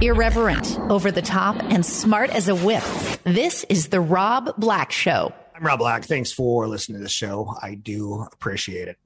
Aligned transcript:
Irreverent, 0.00 0.78
over 0.90 1.10
the 1.10 1.22
top, 1.22 1.56
and 1.62 1.86
smart 1.86 2.30
as 2.30 2.48
a 2.48 2.54
whip. 2.54 2.82
This 3.24 3.64
is 3.68 3.88
The 3.88 4.00
Rob 4.00 4.54
Black 4.58 4.90
Show. 4.90 5.32
I'm 5.54 5.64
Rob 5.64 5.78
Black. 5.78 6.04
Thanks 6.04 6.32
for 6.32 6.66
listening 6.66 6.98
to 6.98 7.04
the 7.04 7.08
show. 7.08 7.54
I 7.62 7.74
do 7.74 8.26
appreciate 8.32 8.88
it. 8.88 8.98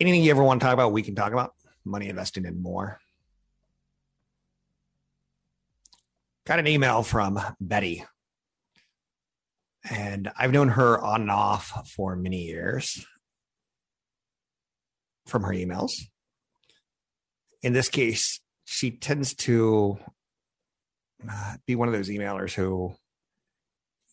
Anything 0.00 0.22
you 0.22 0.30
ever 0.30 0.42
want 0.42 0.60
to 0.60 0.64
talk 0.64 0.74
about, 0.74 0.92
we 0.92 1.02
can 1.02 1.14
talk 1.14 1.32
about. 1.32 1.54
Money 1.84 2.08
investing 2.08 2.44
in 2.44 2.62
more. 2.62 2.98
Got 6.46 6.58
an 6.58 6.66
email 6.66 7.02
from 7.02 7.38
Betty. 7.60 8.04
And 9.90 10.30
I've 10.38 10.52
known 10.52 10.68
her 10.68 10.98
on 11.00 11.22
and 11.22 11.30
off 11.30 11.90
for 11.94 12.16
many 12.16 12.44
years 12.44 13.04
from 15.26 15.42
her 15.42 15.52
emails. 15.52 15.92
In 17.62 17.72
this 17.72 17.88
case, 17.88 18.40
she 18.64 18.90
tends 18.90 19.34
to 19.34 19.98
uh, 21.30 21.54
be 21.66 21.74
one 21.74 21.88
of 21.88 21.94
those 21.94 22.08
emailers 22.08 22.52
who 22.52 22.94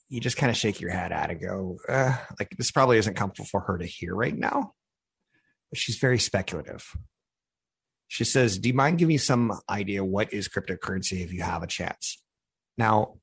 you 0.10 0.20
just 0.20 0.38
kind 0.38 0.50
of 0.50 0.58
shake 0.58 0.82
your 0.82 0.92
head 0.92 1.12
at 1.12 1.30
and 1.30 1.40
go, 1.40 1.78
uh, 1.88 2.16
like, 2.40 2.50
this 2.58 2.72
probably 2.72 2.98
isn't 2.98 3.16
comfortable 3.16 3.48
for 3.48 3.62
her 3.62 3.78
to 3.78 3.86
hear 3.86 4.16
right 4.16 4.36
now. 4.36 4.74
But 5.72 5.80
she's 5.80 5.98
very 5.98 6.18
speculative. 6.18 6.84
She 8.08 8.24
says, 8.24 8.58
Do 8.58 8.70
you 8.70 8.76
mind 8.76 8.98
giving 8.98 9.14
me 9.14 9.18
some 9.18 9.54
idea 9.70 10.04
what 10.04 10.34
is 10.34 10.50
cryptocurrency 10.50 11.24
if 11.24 11.32
you 11.32 11.44
have 11.44 11.62
a 11.62 11.68
chance? 11.68 12.22
Now, 12.76 13.20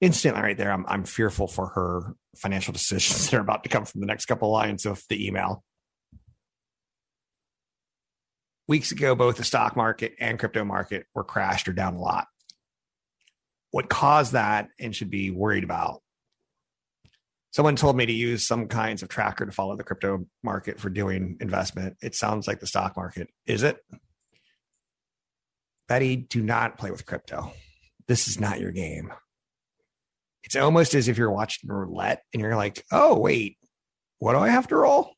instantly 0.00 0.40
right 0.40 0.56
there, 0.56 0.70
I'm, 0.70 0.86
I'm 0.86 1.04
fearful 1.04 1.48
for 1.48 1.68
her 1.68 2.14
financial 2.36 2.72
decisions 2.72 3.24
that 3.30 3.36
are 3.36 3.40
about 3.40 3.64
to 3.64 3.68
come 3.68 3.84
from 3.84 4.00
the 4.00 4.06
next 4.06 4.26
couple 4.26 4.48
of 4.48 4.52
lines 4.52 4.86
of 4.86 5.02
the 5.08 5.26
email. 5.26 5.64
Weeks 8.68 8.92
ago, 8.92 9.14
both 9.14 9.36
the 9.36 9.44
stock 9.44 9.76
market 9.76 10.14
and 10.18 10.38
crypto 10.38 10.64
market 10.64 11.06
were 11.14 11.24
crashed 11.24 11.68
or 11.68 11.72
down 11.72 11.94
a 11.94 12.00
lot. 12.00 12.26
What 13.70 13.88
caused 13.88 14.32
that 14.32 14.68
and 14.80 14.94
should 14.94 15.10
be 15.10 15.30
worried 15.30 15.64
about? 15.64 16.02
Someone 17.52 17.76
told 17.76 17.96
me 17.96 18.06
to 18.06 18.12
use 18.12 18.46
some 18.46 18.66
kinds 18.66 19.02
of 19.02 19.08
tracker 19.08 19.46
to 19.46 19.52
follow 19.52 19.76
the 19.76 19.84
crypto 19.84 20.26
market 20.42 20.80
for 20.80 20.90
doing 20.90 21.36
investment. 21.40 21.96
It 22.02 22.14
sounds 22.14 22.46
like 22.46 22.60
the 22.60 22.66
stock 22.66 22.96
market. 22.96 23.28
Is 23.46 23.62
it? 23.62 23.78
Betty, 25.88 26.16
do 26.16 26.42
not 26.42 26.76
play 26.76 26.90
with 26.90 27.06
crypto. 27.06 27.52
This 28.08 28.28
is 28.28 28.40
not 28.40 28.60
your 28.60 28.72
game 28.72 29.12
it's 30.46 30.54
almost 30.56 30.94
as 30.94 31.08
if 31.08 31.18
you're 31.18 31.30
watching 31.30 31.68
roulette 31.68 32.22
and 32.32 32.40
you're 32.40 32.56
like, 32.56 32.84
oh, 32.92 33.18
wait, 33.18 33.58
what 34.18 34.32
do 34.32 34.38
I 34.38 34.48
have 34.48 34.68
to 34.68 34.76
roll? 34.76 35.10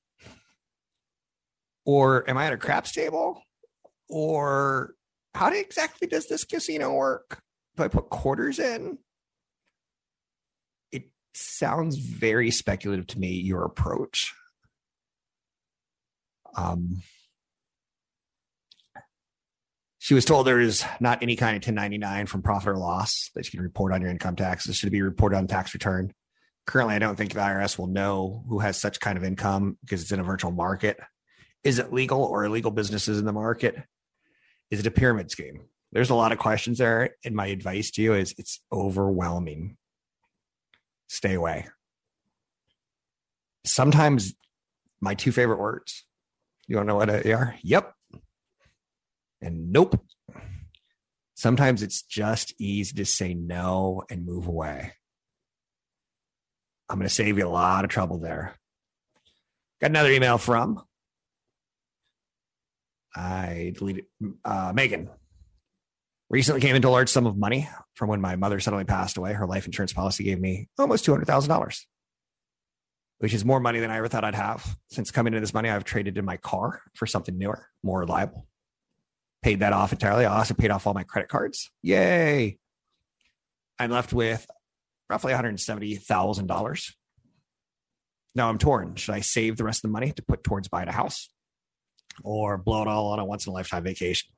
Or 1.89 2.29
am 2.29 2.37
I 2.37 2.45
at 2.45 2.53
a 2.53 2.59
craps 2.59 2.93
table? 2.93 3.41
Or 4.11 4.93
how 5.33 5.49
exactly 5.49 6.07
does 6.07 6.29
this 6.29 6.45
casino 6.45 6.93
work? 6.93 7.41
Do 7.79 7.83
I 7.83 7.89
put 7.89 8.11
quarters 8.11 8.59
in? 8.59 8.99
It 10.93 11.05
sounds 11.33 11.97
very 11.97 12.51
speculative 12.51 13.07
to 13.07 13.19
me, 13.19 13.31
your 13.31 13.65
approach. 13.65 14.35
Um, 16.55 17.01
she 19.99 20.13
was 20.13 20.27
told 20.27 20.47
there 20.47 20.61
is 20.61 20.85
not 21.01 21.23
any 21.23 21.37
kind 21.37 21.57
of 21.57 21.67
1099 21.67 22.27
from 22.27 22.43
profit 22.43 22.69
or 22.69 22.77
loss 22.77 23.31
that 23.35 23.47
you 23.47 23.51
can 23.53 23.63
report 23.63 23.95
on 23.95 24.03
your 24.03 24.11
income 24.11 24.37
tax. 24.37 24.65
taxes. 24.65 24.77
Should 24.77 24.93
be 24.93 25.01
reported 25.01 25.39
on 25.39 25.47
tax 25.47 25.73
return. 25.73 26.13
Currently, 26.67 26.97
I 26.97 26.99
don't 26.99 27.17
think 27.17 27.33
the 27.33 27.41
IRS 27.41 27.79
will 27.79 27.87
know 27.87 28.45
who 28.47 28.59
has 28.59 28.79
such 28.79 29.01
kind 29.01 29.17
of 29.17 29.25
income 29.25 29.79
because 29.83 30.03
it's 30.03 30.13
in 30.13 30.21
a 30.21 30.23
virtual 30.23 30.53
market. 30.53 30.99
Is 31.65 31.79
it 31.79 31.93
legal 31.93 32.23
or 32.23 32.45
illegal 32.45 32.71
businesses 32.71 33.19
in 33.19 33.25
the 33.25 33.33
market? 33.33 33.77
Is 34.71 34.81
it 34.81 34.87
a 34.87 34.91
pyramid 34.91 35.31
scheme? 35.31 35.63
There's 35.93 36.11
a 36.11 36.15
lot 36.15 36.33
of 36.33 36.39
questions 36.39 36.79
there. 36.79 37.17
And 37.25 37.35
my 37.35 37.47
advice 37.47 37.91
to 37.93 38.03
you 38.03 38.15
is 38.15 38.35
it's 38.39 38.61
overwhelming. 38.73 39.77
Stay 41.09 41.35
away. 41.35 41.67
Sometimes 43.65 44.35
my 45.01 45.15
two 45.15 45.33
favorite 45.33 45.59
words. 45.59 46.05
You 46.67 46.77
want 46.77 46.87
to 46.87 46.93
know 46.93 46.97
what 46.97 47.25
they 47.25 47.33
are? 47.33 47.57
Yep 47.63 47.95
and 49.41 49.73
nope. 49.73 50.01
Sometimes 51.35 51.83
it's 51.83 52.03
just 52.03 52.55
easy 52.61 52.95
to 52.97 53.05
say 53.05 53.35
no 53.35 54.03
and 54.11 54.27
move 54.27 54.49
away. 54.49 54.93
I'm 56.89 56.99
going 56.99 57.09
to 57.09 57.15
save 57.15 57.39
you 57.39 57.47
a 57.47 57.49
lot 57.49 57.85
of 57.85 57.91
trouble 57.91 58.19
there. 58.19 58.55
Got 59.81 59.91
another 59.91 60.11
email 60.11 60.39
from 60.39 60.83
I 63.19 63.73
deleted 63.77 64.05
uh, 64.45 64.73
Megan. 64.75 65.11
Recently 66.31 66.61
came 66.61 66.77
into 66.77 66.89
a 66.89 66.91
large 66.91 67.09
sum 67.09 67.27
of 67.27 67.37
money 67.37 67.69
from 67.95 68.09
when 68.09 68.21
my 68.21 68.37
mother 68.37 68.61
suddenly 68.61 68.85
passed 68.85 69.17
away. 69.17 69.33
Her 69.33 69.47
life 69.47 69.67
insurance 69.67 69.93
policy 69.93 70.25
gave 70.25 70.39
me 70.41 70.69
almost 70.79 71.05
two 71.05 71.13
hundred 71.13 71.27
thousand 71.27 71.49
dollars, 71.49 71.87
which 73.19 73.33
is 73.33 73.45
more 73.45 73.61
money 73.61 73.81
than 73.81 73.91
I 73.91 73.97
ever 73.97 74.09
thought 74.09 74.25
I'd 74.25 74.35
have. 74.35 74.77
Since 74.91 75.11
coming 75.11 75.33
into 75.33 75.41
this 75.41 75.55
money, 75.55 75.71
I've 75.71 75.85
traded 75.85 76.19
in 76.19 76.25
my 76.25 76.37
car 76.37 76.83
for 76.95 77.07
something 77.07 77.37
newer, 77.37 77.67
more 77.83 78.01
reliable 78.01 78.47
paid 79.43 79.61
that 79.61 79.73
off 79.73 79.93
entirely. 79.93 80.27
I 80.27 80.37
also 80.37 80.55
paid 80.55 80.71
off 80.71 80.87
all 80.87 80.95
my 80.95 81.05
credit 81.05 81.29
cards. 81.29 81.71
Yay. 81.83 82.59
I'm 83.79 83.91
left 83.91 84.13
with 84.13 84.47
roughly 85.09 85.33
$170,000. 85.33 86.93
Now 88.35 88.49
I'm 88.49 88.59
torn. 88.59 88.97
Should 88.97 89.15
I 89.15 89.21
save 89.21 89.57
the 89.57 89.65
rest 89.65 89.79
of 89.79 89.91
the 89.91 89.93
money 89.93 90.13
to 90.13 90.23
put 90.23 90.45
towards 90.45 90.69
buying 90.69 90.89
a 90.89 90.93
house 90.93 91.31
or 92.23 92.59
blow 92.59 92.83
it 92.83 92.89
all 92.89 93.09
on 93.09 93.19
a 93.19 93.25
once 93.25 93.47
in 93.47 93.51
a 93.51 93.55
lifetime 93.55 93.85
vacation 93.85 94.31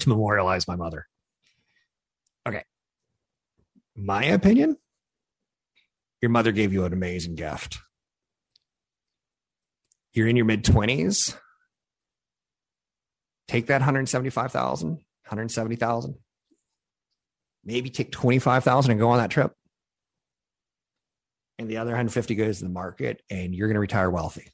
to 0.00 0.08
memorialize 0.08 0.68
my 0.68 0.76
mother? 0.76 1.06
Okay. 2.46 2.62
My 3.96 4.24
opinion 4.24 4.76
your 6.22 6.30
mother 6.30 6.52
gave 6.52 6.72
you 6.72 6.84
an 6.84 6.92
amazing 6.92 7.34
gift. 7.34 7.78
You're 10.12 10.28
in 10.28 10.36
your 10.36 10.46
mid 10.46 10.64
20s 10.64 11.36
take 13.48 13.66
that 13.66 13.80
175,000, 13.80 14.88
170,000, 14.88 16.14
maybe 17.64 17.90
take 17.90 18.12
25,000 18.12 18.90
and 18.90 19.00
go 19.00 19.10
on 19.10 19.18
that 19.18 19.30
trip. 19.30 19.52
And 21.58 21.68
the 21.70 21.78
other 21.78 21.90
150 21.90 22.34
goes 22.34 22.58
to 22.58 22.64
the 22.64 22.70
market 22.70 23.22
and 23.30 23.54
you're 23.54 23.68
going 23.68 23.76
to 23.76 23.80
retire 23.80 24.10
wealthy. 24.10 24.52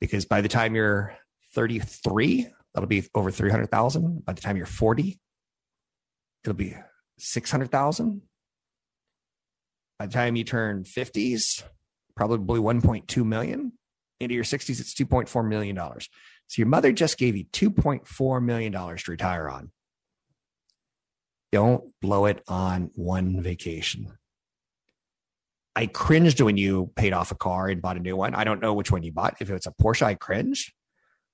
Because 0.00 0.24
by 0.24 0.40
the 0.40 0.48
time 0.48 0.74
you're 0.74 1.16
33, 1.54 2.48
that'll 2.74 2.88
be 2.88 3.04
over 3.14 3.30
300,000. 3.30 4.24
By 4.24 4.32
the 4.32 4.40
time 4.40 4.56
you're 4.56 4.66
40, 4.66 5.20
it'll 6.44 6.54
be 6.54 6.74
600,000. 7.18 8.22
By 9.98 10.06
the 10.06 10.12
time 10.12 10.36
you 10.36 10.44
turn 10.44 10.84
50s, 10.84 11.62
probably 12.16 12.60
1.2 12.60 13.24
million. 13.24 13.72
Into 14.18 14.34
your 14.34 14.44
60s, 14.44 14.80
it's 14.80 14.94
$2.4 14.94 15.48
million. 15.48 15.76
So 15.76 16.00
your 16.56 16.66
mother 16.66 16.92
just 16.92 17.18
gave 17.18 17.36
you 17.36 17.44
$2.4 17.44 18.42
million 18.42 18.72
to 18.72 19.10
retire 19.10 19.48
on. 19.48 19.70
Don't 21.52 21.92
blow 22.00 22.26
it 22.26 22.42
on 22.46 22.90
one 22.94 23.42
vacation. 23.42 24.12
I 25.76 25.86
cringed 25.86 26.40
when 26.40 26.56
you 26.56 26.90
paid 26.96 27.12
off 27.12 27.30
a 27.30 27.36
car 27.36 27.68
and 27.68 27.80
bought 27.80 27.96
a 27.96 28.00
new 28.00 28.16
one. 28.16 28.34
I 28.34 28.44
don't 28.44 28.60
know 28.60 28.74
which 28.74 28.90
one 28.90 29.02
you 29.02 29.12
bought. 29.12 29.36
If 29.40 29.50
it's 29.50 29.66
a 29.66 29.72
Porsche, 29.72 30.02
I 30.02 30.14
cringe, 30.14 30.74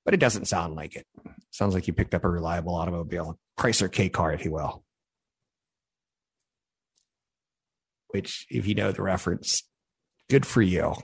but 0.04 0.14
it 0.14 0.20
doesn't 0.20 0.46
sound 0.46 0.74
like 0.74 0.94
it. 0.94 1.06
Sounds 1.50 1.74
like 1.74 1.86
you 1.86 1.94
picked 1.94 2.14
up 2.14 2.24
a 2.24 2.28
reliable 2.28 2.74
automobile, 2.74 3.38
Chrysler 3.58 3.90
K 3.90 4.08
car, 4.08 4.32
if 4.32 4.44
you 4.44 4.52
will. 4.52 4.84
Which, 8.08 8.46
if 8.50 8.66
you 8.66 8.74
know 8.74 8.92
the 8.92 9.02
reference, 9.02 9.62
good 10.28 10.46
for 10.46 10.62
you. 10.62 10.94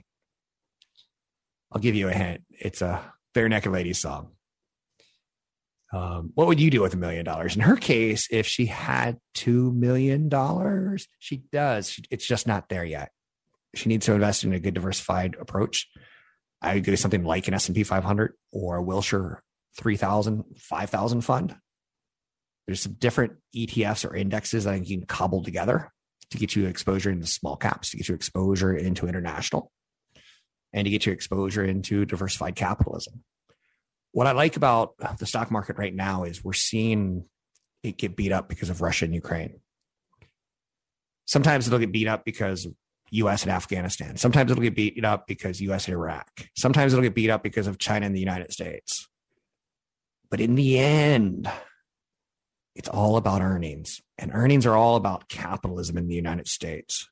I'll 1.72 1.80
give 1.80 1.94
you 1.94 2.08
a 2.08 2.12
hint. 2.12 2.42
It's 2.50 2.82
a 2.82 3.00
Barenaked 3.34 3.70
Ladies 3.72 4.00
song. 4.00 4.32
Um, 5.92 6.32
what 6.34 6.46
would 6.46 6.60
you 6.60 6.70
do 6.70 6.80
with 6.80 6.94
a 6.94 6.98
million 6.98 7.24
dollars? 7.24 7.54
In 7.54 7.62
her 7.62 7.76
case, 7.76 8.28
if 8.30 8.46
she 8.46 8.66
had 8.66 9.18
two 9.34 9.72
million 9.72 10.28
dollars, 10.28 11.06
she 11.18 11.38
does. 11.50 11.98
It's 12.10 12.26
just 12.26 12.46
not 12.46 12.68
there 12.68 12.84
yet. 12.84 13.10
She 13.74 13.88
needs 13.88 14.06
to 14.06 14.12
invest 14.12 14.44
in 14.44 14.52
a 14.52 14.60
good 14.60 14.74
diversified 14.74 15.36
approach. 15.40 15.88
I 16.60 16.74
would 16.74 16.84
go 16.84 16.92
to 16.92 16.96
something 16.96 17.24
like 17.24 17.48
an 17.48 17.54
S&P 17.54 17.82
500 17.82 18.34
or 18.52 18.76
a 18.76 18.82
Wilshire 18.82 19.42
3000, 19.78 20.44
5000 20.58 21.20
fund. 21.22 21.56
There's 22.66 22.80
some 22.80 22.94
different 22.94 23.34
ETFs 23.56 24.08
or 24.08 24.14
indexes 24.14 24.64
that 24.64 24.86
you 24.86 24.98
can 24.98 25.06
cobble 25.06 25.42
together 25.42 25.90
to 26.30 26.38
get 26.38 26.54
you 26.54 26.66
exposure 26.66 27.10
into 27.10 27.26
small 27.26 27.56
caps, 27.56 27.90
to 27.90 27.96
get 27.96 28.08
you 28.08 28.14
exposure 28.14 28.74
into 28.74 29.06
international, 29.06 29.72
and 30.72 30.84
to 30.84 30.90
get 30.90 31.04
you 31.04 31.12
exposure 31.12 31.64
into 31.64 32.04
diversified 32.04 32.54
capitalism. 32.54 33.24
What 34.12 34.26
I 34.26 34.32
like 34.32 34.56
about 34.56 34.94
the 35.18 35.26
stock 35.26 35.50
market 35.50 35.78
right 35.78 35.94
now 35.94 36.24
is 36.24 36.44
we're 36.44 36.52
seeing 36.52 37.24
it 37.82 37.96
get 37.96 38.16
beat 38.16 38.32
up 38.32 38.48
because 38.48 38.70
of 38.70 38.80
Russia 38.80 39.06
and 39.06 39.14
Ukraine. 39.14 39.60
Sometimes 41.24 41.66
it'll 41.66 41.78
get 41.78 41.92
beat 41.92 42.08
up 42.08 42.24
because 42.24 42.66
US 43.12 43.42
and 43.42 43.52
Afghanistan. 43.52 44.16
Sometimes 44.16 44.50
it'll 44.50 44.62
get 44.62 44.74
beat 44.74 45.04
up 45.04 45.26
because 45.26 45.60
US 45.60 45.86
and 45.86 45.94
Iraq. 45.94 46.28
Sometimes 46.56 46.92
it'll 46.92 47.02
get 47.02 47.14
beat 47.14 47.30
up 47.30 47.42
because 47.42 47.66
of 47.66 47.78
China 47.78 48.06
and 48.06 48.16
the 48.16 48.20
United 48.20 48.52
States. 48.52 49.08
But 50.30 50.40
in 50.40 50.54
the 50.54 50.78
end, 50.78 51.50
it's 52.74 52.88
all 52.88 53.18
about 53.18 53.42
earnings, 53.42 54.00
and 54.16 54.30
earnings 54.32 54.64
are 54.64 54.76
all 54.76 54.96
about 54.96 55.28
capitalism 55.28 55.98
in 55.98 56.08
the 56.08 56.14
United 56.14 56.48
States. 56.48 57.08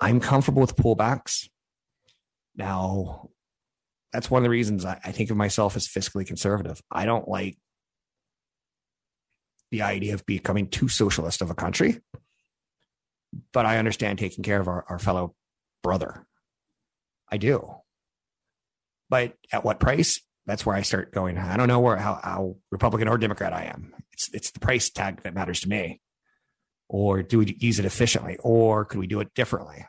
I'm 0.00 0.20
comfortable 0.20 0.62
with 0.62 0.76
pullbacks. 0.76 1.50
Now, 2.56 3.28
that's 4.10 4.30
one 4.30 4.40
of 4.40 4.44
the 4.44 4.50
reasons 4.50 4.86
I, 4.86 4.98
I 5.04 5.12
think 5.12 5.30
of 5.30 5.36
myself 5.36 5.76
as 5.76 5.86
fiscally 5.86 6.26
conservative. 6.26 6.80
I 6.90 7.04
don't 7.04 7.28
like 7.28 7.58
the 9.70 9.82
idea 9.82 10.14
of 10.14 10.24
becoming 10.24 10.68
too 10.68 10.88
socialist 10.88 11.42
of 11.42 11.50
a 11.50 11.54
country, 11.54 12.00
but 13.52 13.66
I 13.66 13.78
understand 13.78 14.18
taking 14.18 14.44
care 14.44 14.60
of 14.60 14.68
our, 14.68 14.84
our 14.88 14.98
fellow 14.98 15.34
brother. 15.82 16.26
I 17.30 17.36
do. 17.36 17.74
But 19.10 19.34
at 19.52 19.64
what 19.64 19.80
price? 19.80 20.20
That's 20.46 20.64
where 20.64 20.76
I 20.76 20.82
start 20.82 21.12
going. 21.12 21.36
I 21.36 21.56
don't 21.56 21.68
know 21.68 21.80
where 21.80 21.96
how, 21.96 22.20
how 22.22 22.56
Republican 22.70 23.08
or 23.08 23.18
Democrat 23.18 23.52
I 23.52 23.64
am. 23.64 23.92
It's 24.12 24.30
it's 24.32 24.50
the 24.50 24.60
price 24.60 24.90
tag 24.90 25.22
that 25.22 25.34
matters 25.34 25.60
to 25.60 25.68
me. 25.68 26.00
Or 26.88 27.22
do 27.22 27.38
we 27.38 27.56
use 27.58 27.78
it 27.78 27.84
efficiently? 27.84 28.38
Or 28.40 28.86
could 28.86 28.98
we 28.98 29.06
do 29.06 29.20
it 29.20 29.34
differently? 29.34 29.76
I 29.78 29.86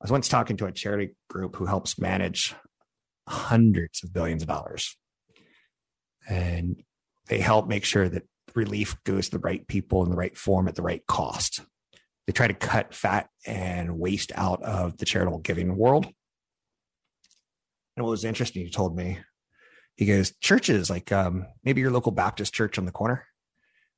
was 0.00 0.10
once 0.10 0.28
talking 0.28 0.56
to 0.58 0.66
a 0.66 0.72
charity 0.72 1.14
group 1.28 1.56
who 1.56 1.66
helps 1.66 1.98
manage 1.98 2.54
hundreds 3.28 4.02
of 4.02 4.12
billions 4.12 4.42
of 4.42 4.48
dollars. 4.48 4.96
And 6.28 6.82
they 7.28 7.38
help 7.38 7.68
make 7.68 7.84
sure 7.84 8.08
that 8.08 8.24
relief 8.54 8.96
goes 9.04 9.26
to 9.26 9.32
the 9.32 9.38
right 9.38 9.66
people 9.66 10.02
in 10.04 10.10
the 10.10 10.16
right 10.16 10.36
form 10.36 10.68
at 10.68 10.74
the 10.74 10.82
right 10.82 11.06
cost. 11.06 11.60
They 12.26 12.32
try 12.32 12.48
to 12.48 12.54
cut 12.54 12.94
fat 12.94 13.28
and 13.46 13.98
waste 13.98 14.32
out 14.34 14.62
of 14.62 14.96
the 14.96 15.04
charitable 15.04 15.40
giving 15.40 15.76
world. 15.76 16.06
And 17.96 18.04
what 18.04 18.10
was 18.10 18.24
interesting, 18.24 18.64
he 18.64 18.70
told 18.70 18.96
me, 18.96 19.18
he 19.96 20.06
goes, 20.06 20.32
churches 20.40 20.90
like 20.90 21.12
um, 21.12 21.46
maybe 21.62 21.80
your 21.80 21.92
local 21.92 22.12
Baptist 22.12 22.52
church 22.52 22.78
on 22.78 22.86
the 22.86 22.92
corner, 22.92 23.26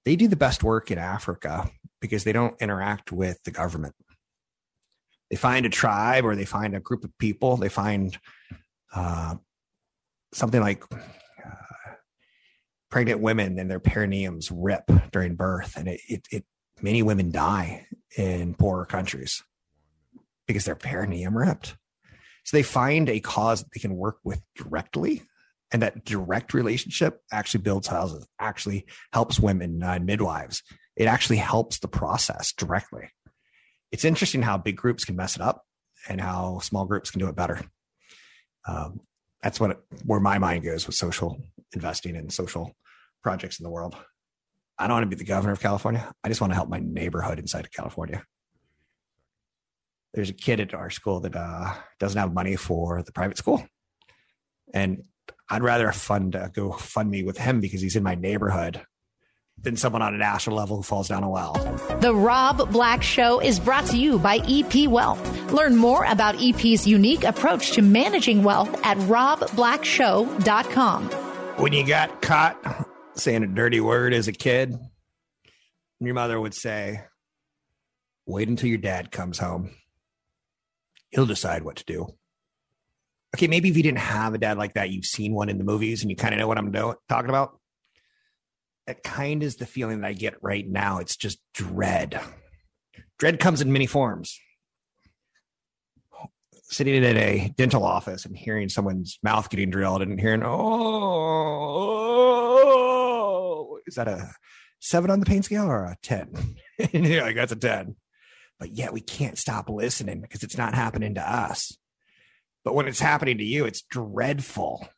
they 0.04 0.16
do 0.16 0.28
the 0.28 0.36
best 0.36 0.62
work 0.62 0.90
in 0.90 0.98
Africa 0.98 1.70
because 2.00 2.24
they 2.24 2.32
don't 2.32 2.60
interact 2.60 3.12
with 3.12 3.42
the 3.44 3.50
government. 3.50 3.94
They 5.30 5.36
find 5.36 5.66
a 5.66 5.70
tribe 5.70 6.24
or 6.24 6.36
they 6.36 6.44
find 6.44 6.76
a 6.76 6.80
group 6.80 7.04
of 7.04 7.16
people, 7.18 7.56
they 7.56 7.68
find 7.68 8.16
uh, 8.94 9.36
something 10.32 10.60
like 10.60 10.84
uh, 10.92 11.94
pregnant 12.90 13.20
women 13.20 13.58
and 13.58 13.70
their 13.70 13.80
perineums 13.80 14.52
rip 14.54 14.88
during 15.10 15.34
birth, 15.34 15.76
and 15.76 15.88
it, 15.88 16.00
it, 16.08 16.26
it 16.30 16.44
many 16.80 17.02
women 17.02 17.30
die 17.30 17.86
in 18.16 18.54
poorer 18.54 18.86
countries 18.86 19.42
because 20.46 20.64
their 20.64 20.76
perineum 20.76 21.36
ripped. 21.36 21.76
So 22.44 22.56
they 22.56 22.62
find 22.62 23.08
a 23.08 23.20
cause 23.20 23.62
that 23.62 23.70
they 23.74 23.80
can 23.80 23.96
work 23.96 24.18
with 24.24 24.40
directly. 24.54 25.22
And 25.72 25.82
that 25.82 26.04
direct 26.04 26.54
relationship 26.54 27.20
actually 27.32 27.62
builds 27.62 27.88
houses, 27.88 28.24
actually 28.38 28.86
helps 29.12 29.40
women 29.40 29.82
uh, 29.82 29.98
midwives. 30.00 30.62
It 30.94 31.06
actually 31.06 31.38
helps 31.38 31.80
the 31.80 31.88
process 31.88 32.52
directly. 32.52 33.08
It's 33.90 34.04
interesting 34.04 34.42
how 34.42 34.58
big 34.58 34.76
groups 34.76 35.04
can 35.04 35.16
mess 35.16 35.34
it 35.34 35.42
up 35.42 35.64
and 36.08 36.20
how 36.20 36.60
small 36.60 36.84
groups 36.84 37.10
can 37.10 37.18
do 37.18 37.28
it 37.28 37.34
better. 37.34 37.60
Um, 38.66 39.00
that's 39.42 39.58
what 39.58 39.72
it, 39.72 39.78
where 40.04 40.20
my 40.20 40.38
mind 40.38 40.64
goes 40.64 40.86
with 40.86 40.94
social 40.94 41.42
investing 41.72 42.14
and 42.14 42.32
social 42.32 42.72
projects 43.22 43.58
in 43.58 43.64
the 43.64 43.70
world. 43.70 43.96
I 44.78 44.86
don't 44.86 44.96
want 44.96 45.04
to 45.04 45.16
be 45.16 45.16
the 45.16 45.24
governor 45.24 45.52
of 45.52 45.60
California. 45.60 46.12
I 46.22 46.28
just 46.28 46.40
want 46.40 46.52
to 46.52 46.54
help 46.54 46.68
my 46.68 46.80
neighborhood 46.80 47.38
inside 47.38 47.64
of 47.64 47.72
California. 47.72 48.22
There's 50.12 50.30
a 50.30 50.34
kid 50.34 50.60
at 50.60 50.74
our 50.74 50.90
school 50.90 51.20
that 51.20 51.36
uh, 51.36 51.74
doesn't 51.98 52.18
have 52.18 52.32
money 52.32 52.56
for 52.56 53.02
the 53.02 53.12
private 53.12 53.38
school, 53.38 53.66
and 54.72 55.04
I'd 55.48 55.62
rather 55.62 55.90
fund 55.92 56.36
uh, 56.36 56.48
go 56.48 56.72
fund 56.72 57.10
me 57.10 57.22
with 57.22 57.38
him 57.38 57.60
because 57.60 57.80
he's 57.80 57.96
in 57.96 58.02
my 58.02 58.14
neighborhood 58.14 58.82
than 59.62 59.76
someone 59.76 60.02
on 60.02 60.14
a 60.14 60.18
national 60.18 60.56
level 60.56 60.76
who 60.76 60.82
falls 60.82 61.08
down 61.08 61.22
a 61.22 61.30
well. 61.30 61.54
The 62.00 62.14
Rob 62.14 62.70
Black 62.70 63.02
Show 63.02 63.40
is 63.40 63.58
brought 63.58 63.86
to 63.86 63.96
you 63.96 64.18
by 64.18 64.36
EP 64.46 64.86
Wealth. 64.88 65.50
Learn 65.52 65.76
more 65.76 66.04
about 66.04 66.34
EP's 66.42 66.86
unique 66.86 67.24
approach 67.24 67.72
to 67.72 67.80
managing 67.82 68.42
wealth 68.42 68.68
at 68.84 68.98
robblackshow.com. 68.98 71.08
When 71.58 71.72
you 71.72 71.86
got 71.86 72.20
caught 72.20 72.62
saying 73.16 73.42
a 73.42 73.46
dirty 73.46 73.80
word 73.80 74.14
as 74.14 74.28
a 74.28 74.32
kid, 74.32 74.76
your 76.00 76.14
mother 76.14 76.40
would 76.40 76.54
say, 76.54 77.02
Wait 78.26 78.48
until 78.48 78.68
your 78.68 78.78
dad 78.78 79.12
comes 79.12 79.38
home. 79.38 79.70
He'll 81.10 81.26
decide 81.26 81.62
what 81.62 81.76
to 81.76 81.84
do. 81.84 82.08
Okay, 83.34 83.46
maybe 83.46 83.68
if 83.68 83.76
you 83.76 83.82
didn't 83.82 83.98
have 83.98 84.34
a 84.34 84.38
dad 84.38 84.58
like 84.58 84.74
that, 84.74 84.90
you've 84.90 85.04
seen 85.04 85.32
one 85.32 85.48
in 85.48 85.58
the 85.58 85.64
movies 85.64 86.02
and 86.02 86.10
you 86.10 86.16
kind 86.16 86.34
of 86.34 86.40
know 86.40 86.48
what 86.48 86.58
I'm 86.58 86.72
do- 86.72 86.96
talking 87.08 87.28
about. 87.28 87.60
That 88.88 89.04
kind 89.04 89.42
is 89.42 89.56
the 89.56 89.66
feeling 89.66 90.00
that 90.00 90.08
I 90.08 90.12
get 90.12 90.42
right 90.42 90.66
now. 90.66 90.98
It's 90.98 91.16
just 91.16 91.38
dread. 91.54 92.20
Dread 93.18 93.38
comes 93.38 93.60
in 93.60 93.72
many 93.72 93.86
forms. 93.86 94.38
Sitting 96.64 96.96
in 96.96 97.16
a 97.16 97.52
dental 97.56 97.84
office 97.84 98.24
and 98.24 98.36
hearing 98.36 98.68
someone's 98.68 99.18
mouth 99.22 99.48
getting 99.50 99.70
drilled 99.70 100.02
and 100.02 100.18
hearing, 100.18 100.42
oh, 100.42 100.48
oh, 100.48 100.62
oh, 101.78 102.62
oh 102.66 102.85
is 103.86 103.94
that 103.94 104.08
a 104.08 104.32
seven 104.80 105.10
on 105.10 105.20
the 105.20 105.26
pain 105.26 105.42
scale 105.42 105.66
or 105.66 105.84
a 105.84 105.96
10? 106.02 106.56
and 106.92 107.06
you're 107.06 107.22
like, 107.22 107.36
that's 107.36 107.52
a 107.52 107.56
10. 107.56 107.96
But 108.58 108.70
yet 108.70 108.92
we 108.92 109.00
can't 109.00 109.38
stop 109.38 109.68
listening 109.68 110.20
because 110.20 110.42
it's 110.42 110.56
not 110.56 110.74
happening 110.74 111.14
to 111.14 111.20
us. 111.20 111.76
But 112.64 112.74
when 112.74 112.88
it's 112.88 113.00
happening 113.00 113.38
to 113.38 113.44
you, 113.44 113.64
it's 113.64 113.82
dreadful. 113.82 114.88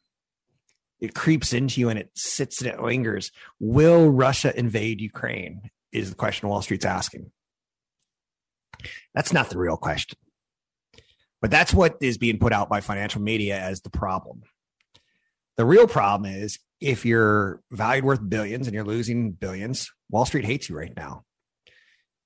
It 1.01 1.15
creeps 1.15 1.53
into 1.53 1.81
you 1.81 1.89
and 1.89 1.99
it 1.99 2.11
sits 2.15 2.61
and 2.61 2.71
it 2.71 2.81
lingers. 2.81 3.31
Will 3.61 4.09
Russia 4.09 4.57
invade 4.57 5.01
Ukraine? 5.01 5.71
Is 5.93 6.11
the 6.11 6.17
question 6.17 6.49
Wall 6.49 6.61
Street's 6.61 6.85
asking. 6.85 7.31
That's 9.15 9.33
not 9.33 9.49
the 9.51 9.59
real 9.59 9.77
question. 9.77 10.19
But 11.41 11.51
that's 11.51 11.73
what 11.73 11.97
is 12.01 12.19
being 12.19 12.39
put 12.39 12.53
out 12.53 12.69
by 12.69 12.81
financial 12.81 13.23
media 13.23 13.59
as 13.59 13.81
the 13.81 13.91
problem. 13.91 14.43
The 15.59 15.67
real 15.67 15.89
problem 15.89 16.33
is 16.33 16.61
if 16.81 17.05
you're 17.05 17.61
valued 17.73 18.05
worth 18.05 18.27
billions 18.27 18.69
and 18.69 18.75
you're 18.75 18.85
losing 18.85 19.33
billions, 19.33 19.91
Wall 20.09 20.25
Street 20.25 20.45
hates 20.45 20.69
you 20.69 20.79
right 20.79 20.97
now. 20.97 21.25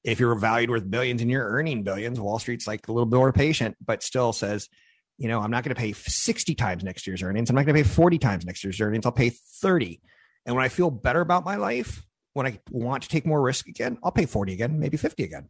If 0.05 0.21
you're 0.21 0.35
valued 0.35 0.69
worth 0.69 0.89
billions 0.89 1.23
and 1.23 1.31
you're 1.31 1.49
earning 1.49 1.83
billions, 1.83 2.21
Wall 2.21 2.39
Street's 2.39 2.67
like 2.67 2.89
a 2.89 2.93
little 2.93 3.07
bit 3.07 3.17
more 3.17 3.33
patient, 3.33 3.77
but 3.83 4.03
still 4.03 4.35
says, 4.35 4.69
you 5.17 5.29
know, 5.29 5.41
I'm 5.41 5.51
not 5.51 5.65
going 5.65 5.75
to 5.75 5.81
pay 5.81 5.93
60 5.93 6.55
times 6.55 6.85
next 6.85 7.07
year's 7.07 7.23
earnings. 7.23 7.49
I'm 7.49 7.57
not 7.57 7.65
going 7.65 7.77
to 7.77 7.83
pay 7.83 7.89
40 7.89 8.19
times 8.19 8.45
next 8.45 8.65
year's 8.65 8.81
earnings. 8.81 9.07
I'll 9.07 9.12
pay 9.12 9.31
30. 9.31 10.03
And 10.45 10.55
when 10.55 10.65
I 10.65 10.69
feel 10.69 10.91
better 10.91 11.23
about 11.23 11.45
my 11.45 11.57
life, 11.57 12.05
when 12.35 12.47
I 12.47 12.59
want 12.71 13.05
to 13.05 13.09
take 13.09 13.25
more 13.25 13.41
risk 13.41 13.67
again, 13.67 13.97
I'll 14.03 14.12
pay 14.12 14.27
40 14.27 14.53
again, 14.53 14.79
maybe 14.79 14.99
50 14.99 15.23
again. 15.25 15.49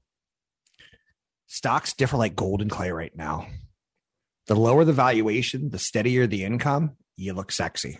Stocks 1.48 1.94
differ 1.94 2.16
like 2.16 2.36
gold 2.36 2.62
and 2.62 2.70
clay 2.70 2.92
right 2.92 3.16
now. 3.16 3.48
The 4.46 4.54
lower 4.54 4.84
the 4.84 4.92
valuation, 4.92 5.70
the 5.70 5.78
steadier 5.78 6.26
the 6.26 6.44
income, 6.44 6.96
you 7.16 7.34
look 7.34 7.52
sexy. 7.52 7.98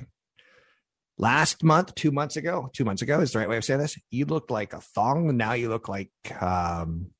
Last 1.19 1.62
month, 1.62 1.95
two 1.95 2.11
months 2.11 2.37
ago, 2.37 2.71
two 2.73 2.85
months 2.85 3.02
ago 3.02 3.21
is 3.21 3.33
the 3.33 3.38
right 3.38 3.49
way 3.49 3.59
of 3.59 3.64
saying 3.64 3.81
this. 3.81 3.99
You 4.11 4.25
looked 4.25 4.50
like 4.50 4.73
a 4.73 4.81
thong. 4.81 5.37
Now 5.37 5.52
you 5.52 5.69
look 5.69 5.88
like 5.88 6.11
um, 6.40 7.11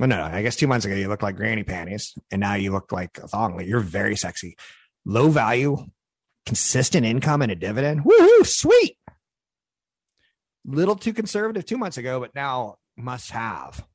well, 0.00 0.08
no, 0.08 0.22
I 0.22 0.40
guess 0.40 0.56
two 0.56 0.66
months 0.66 0.86
ago 0.86 0.94
you 0.94 1.08
looked 1.08 1.22
like 1.22 1.36
granny 1.36 1.62
panties, 1.62 2.14
and 2.30 2.40
now 2.40 2.54
you 2.54 2.72
look 2.72 2.90
like 2.90 3.18
a 3.18 3.28
thong. 3.28 3.62
You're 3.62 3.80
very 3.80 4.16
sexy. 4.16 4.56
Low 5.04 5.28
value, 5.28 5.76
consistent 6.46 7.04
income, 7.04 7.42
and 7.42 7.52
a 7.52 7.54
dividend. 7.54 8.06
Woohoo! 8.06 8.46
Sweet. 8.46 8.96
Little 10.64 10.96
too 10.96 11.12
conservative 11.12 11.66
two 11.66 11.76
months 11.76 11.98
ago, 11.98 12.18
but 12.18 12.34
now 12.34 12.76
must 12.96 13.30
have. 13.32 13.86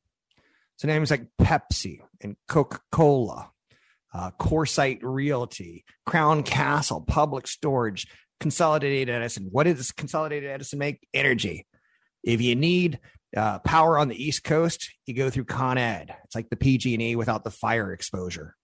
So 0.77 0.87
names 0.87 1.09
like 1.09 1.25
Pepsi 1.41 2.01
and 2.21 2.35
Coca 2.47 2.81
Cola, 2.91 3.49
uh, 4.15 4.31
CoreSite 4.39 4.99
Realty, 5.01 5.83
Crown 6.05 6.43
Castle, 6.43 7.01
Public 7.01 7.47
Storage, 7.47 8.07
Consolidated 8.39 9.09
Edison. 9.13 9.49
What 9.51 9.65
does 9.65 9.91
Consolidated 9.91 10.49
Edison 10.49 10.79
make? 10.79 11.05
Energy. 11.13 11.65
If 12.23 12.41
you 12.41 12.55
need 12.55 12.99
uh, 13.35 13.59
power 13.59 13.99
on 13.99 14.07
the 14.07 14.23
East 14.23 14.45
Coast, 14.45 14.89
you 15.05 15.13
go 15.13 15.29
through 15.29 15.45
Con 15.45 15.77
Ed. 15.77 16.15
It's 16.23 16.35
like 16.35 16.49
the 16.49 16.55
PG&E 16.55 17.17
without 17.17 17.43
the 17.43 17.51
fire 17.51 17.91
exposure. 17.91 18.55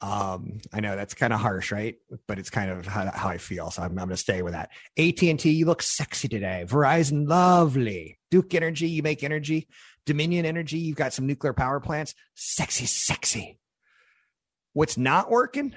Um, 0.00 0.58
I 0.72 0.80
know 0.80 0.96
that's 0.96 1.14
kind 1.14 1.32
of 1.32 1.40
harsh, 1.40 1.70
right? 1.70 1.96
But 2.26 2.38
it's 2.38 2.50
kind 2.50 2.70
of 2.70 2.86
how, 2.86 3.08
how 3.10 3.28
I 3.28 3.38
feel. 3.38 3.70
So 3.70 3.82
I'm, 3.82 3.90
I'm 3.90 3.96
going 3.96 4.08
to 4.08 4.16
stay 4.16 4.42
with 4.42 4.54
that. 4.54 4.70
AT&T, 4.98 5.50
you 5.50 5.66
look 5.66 5.82
sexy 5.82 6.26
today. 6.26 6.64
Verizon, 6.66 7.28
lovely. 7.28 8.18
Duke 8.30 8.54
Energy, 8.54 8.88
you 8.88 9.02
make 9.02 9.22
energy. 9.22 9.68
Dominion 10.06 10.44
Energy, 10.44 10.78
you've 10.78 10.96
got 10.96 11.12
some 11.12 11.26
nuclear 11.26 11.52
power 11.52 11.80
plants. 11.80 12.14
Sexy, 12.34 12.86
sexy. 12.86 13.58
What's 14.72 14.96
not 14.96 15.30
working? 15.30 15.74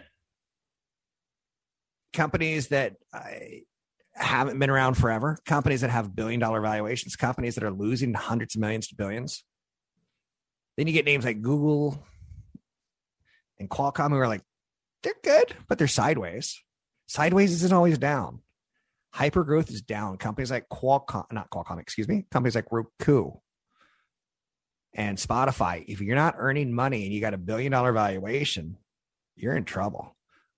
Companies 2.13 2.69
that 2.69 2.95
I 3.13 3.63
haven't 4.13 4.57
been 4.59 4.69
around 4.69 4.95
forever, 4.95 5.37
companies 5.45 5.81
that 5.81 5.89
have 5.89 6.15
billion 6.15 6.39
dollar 6.39 6.61
valuations, 6.61 7.15
companies 7.15 7.55
that 7.55 7.63
are 7.63 7.71
losing 7.71 8.13
hundreds 8.13 8.55
of 8.55 8.61
millions 8.61 8.87
to 8.87 8.95
billions. 8.95 9.43
Then 10.77 10.87
you 10.87 10.93
get 10.93 11.05
names 11.05 11.25
like 11.25 11.41
Google 11.41 12.03
and 13.59 13.69
Qualcomm 13.69 14.09
who 14.09 14.17
are 14.17 14.27
like, 14.27 14.43
they're 15.03 15.13
good, 15.23 15.53
but 15.67 15.77
they're 15.77 15.87
sideways. 15.87 16.61
Sideways 17.07 17.51
isn't 17.51 17.73
always 17.73 17.97
down. 17.97 18.39
Hyper 19.13 19.43
growth 19.43 19.69
is 19.69 19.81
down. 19.81 20.17
Companies 20.17 20.51
like 20.51 20.67
Qualcomm, 20.69 21.25
not 21.31 21.49
Qualcomm, 21.49 21.79
excuse 21.79 22.07
me, 22.07 22.25
companies 22.31 22.55
like 22.55 22.71
Roku 22.71 23.31
and 24.95 25.17
Spotify, 25.17 25.83
if 25.87 25.99
you're 25.99 26.15
not 26.15 26.35
earning 26.37 26.73
money 26.73 27.03
and 27.03 27.13
you 27.13 27.19
got 27.19 27.33
a 27.33 27.37
billion 27.37 27.73
dollar 27.73 27.91
valuation, 27.91 28.77
you're 29.35 29.55
in 29.55 29.65
trouble. 29.65 30.15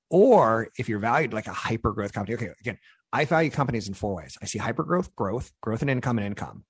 Or 0.10 0.70
if 0.78 0.88
you're 0.88 1.00
valued 1.00 1.34
like 1.34 1.48
a 1.48 1.54
hyper 1.54 1.92
growth 1.92 2.14
company, 2.14 2.36
okay, 2.36 2.50
again, 2.62 2.78
I 3.12 3.26
value 3.26 3.50
companies 3.50 3.88
in 3.88 3.96
four 3.96 4.16
ways. 4.16 4.38
I 4.42 4.46
see 4.46 4.60
hyper 4.60 4.84
growth, 4.84 5.14
growth, 5.16 5.52
growth 5.62 5.82
and 5.82 5.90
income 5.90 6.20
and 6.20 6.28
income. 6.28 6.64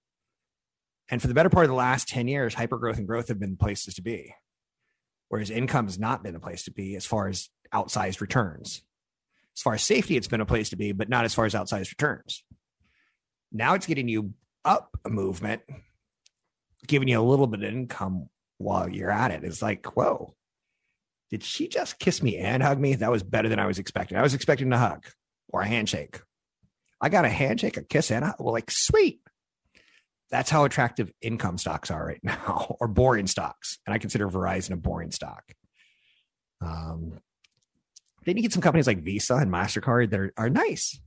And 1.09 1.21
for 1.21 1.27
the 1.27 1.33
better 1.33 1.49
part 1.49 1.65
of 1.65 1.69
the 1.69 1.75
last 1.75 2.07
10 2.07 2.27
years, 2.27 2.53
hyper 2.53 2.77
growth 2.77 2.97
and 2.97 3.07
growth 3.07 3.27
have 3.27 3.39
been 3.39 3.57
places 3.57 3.95
to 3.95 4.01
be. 4.01 4.33
Whereas 5.29 5.49
income 5.49 5.85
has 5.85 5.99
not 5.99 6.23
been 6.23 6.35
a 6.35 6.39
place 6.39 6.63
to 6.63 6.71
be 6.71 6.95
as 6.95 7.05
far 7.05 7.27
as 7.27 7.49
outsized 7.73 8.21
returns. 8.21 8.81
As 9.57 9.61
far 9.61 9.73
as 9.73 9.83
safety, 9.83 10.15
it's 10.15 10.27
been 10.27 10.41
a 10.41 10.45
place 10.45 10.69
to 10.69 10.77
be, 10.77 10.93
but 10.93 11.09
not 11.09 11.25
as 11.25 11.33
far 11.33 11.45
as 11.45 11.53
outsized 11.53 11.91
returns. 11.91 12.43
Now 13.51 13.73
it's 13.73 13.87
getting 13.87 14.07
you 14.07 14.33
up 14.63 14.97
a 15.03 15.09
movement, 15.09 15.63
giving 16.87 17.07
you 17.07 17.19
a 17.19 17.21
little 17.21 17.47
bit 17.47 17.63
of 17.63 17.71
income 17.71 18.29
while 18.57 18.89
you're 18.89 19.11
at 19.11 19.31
it. 19.31 19.43
It's 19.43 19.61
like, 19.61 19.85
whoa, 19.95 20.35
did 21.29 21.43
she 21.43 21.67
just 21.67 21.99
kiss 21.99 22.23
me 22.23 22.37
and 22.37 22.63
hug 22.63 22.79
me? 22.79 22.95
That 22.95 23.11
was 23.11 23.23
better 23.23 23.49
than 23.49 23.59
I 23.59 23.67
was 23.67 23.79
expecting. 23.79 24.17
I 24.17 24.23
was 24.23 24.33
expecting 24.33 24.71
a 24.71 24.77
hug 24.77 25.05
or 25.49 25.61
a 25.61 25.67
handshake. 25.67 26.21
I 26.99 27.09
got 27.09 27.25
a 27.25 27.29
handshake, 27.29 27.77
a 27.77 27.83
kiss, 27.83 28.11
and 28.11 28.25
a 28.25 28.35
well, 28.39 28.53
like 28.53 28.71
sweet. 28.71 29.19
That's 30.29 30.49
how 30.49 30.65
attractive 30.65 31.11
income 31.21 31.57
stocks 31.57 31.91
are 31.91 32.05
right 32.05 32.19
now, 32.23 32.75
or 32.79 32.87
boring 32.87 33.27
stocks. 33.27 33.77
And 33.85 33.93
I 33.93 33.97
consider 33.97 34.29
Verizon 34.29 34.71
a 34.71 34.77
boring 34.77 35.11
stock. 35.11 35.43
Um, 36.61 37.19
then 38.25 38.35
you 38.35 38.43
get 38.43 38.51
some 38.51 38.61
companies 38.61 38.87
like 38.87 39.03
Visa 39.03 39.35
and 39.35 39.51
MasterCard 39.51 40.09
that 40.09 40.19
are, 40.19 40.33
are 40.37 40.49
nice. 40.49 40.99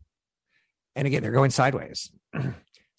And 0.96 1.06
again, 1.06 1.22
they're 1.22 1.32
going 1.32 1.50
sideways. 1.50 2.10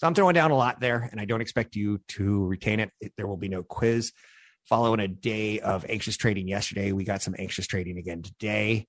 so 0.01 0.07
I'm 0.07 0.15
throwing 0.15 0.33
down 0.33 0.49
a 0.49 0.57
lot 0.57 0.79
there, 0.79 1.07
and 1.11 1.21
I 1.21 1.25
don't 1.25 1.41
expect 1.41 1.75
you 1.75 2.01
to 2.07 2.43
retain 2.47 2.79
it. 2.79 2.89
There 3.17 3.27
will 3.27 3.37
be 3.37 3.49
no 3.49 3.61
quiz. 3.61 4.13
Following 4.65 4.99
a 4.99 5.07
day 5.07 5.59
of 5.59 5.85
anxious 5.87 6.17
trading 6.17 6.47
yesterday, 6.47 6.91
we 6.91 7.03
got 7.03 7.21
some 7.21 7.35
anxious 7.37 7.67
trading 7.67 7.99
again 7.99 8.23
today. 8.23 8.87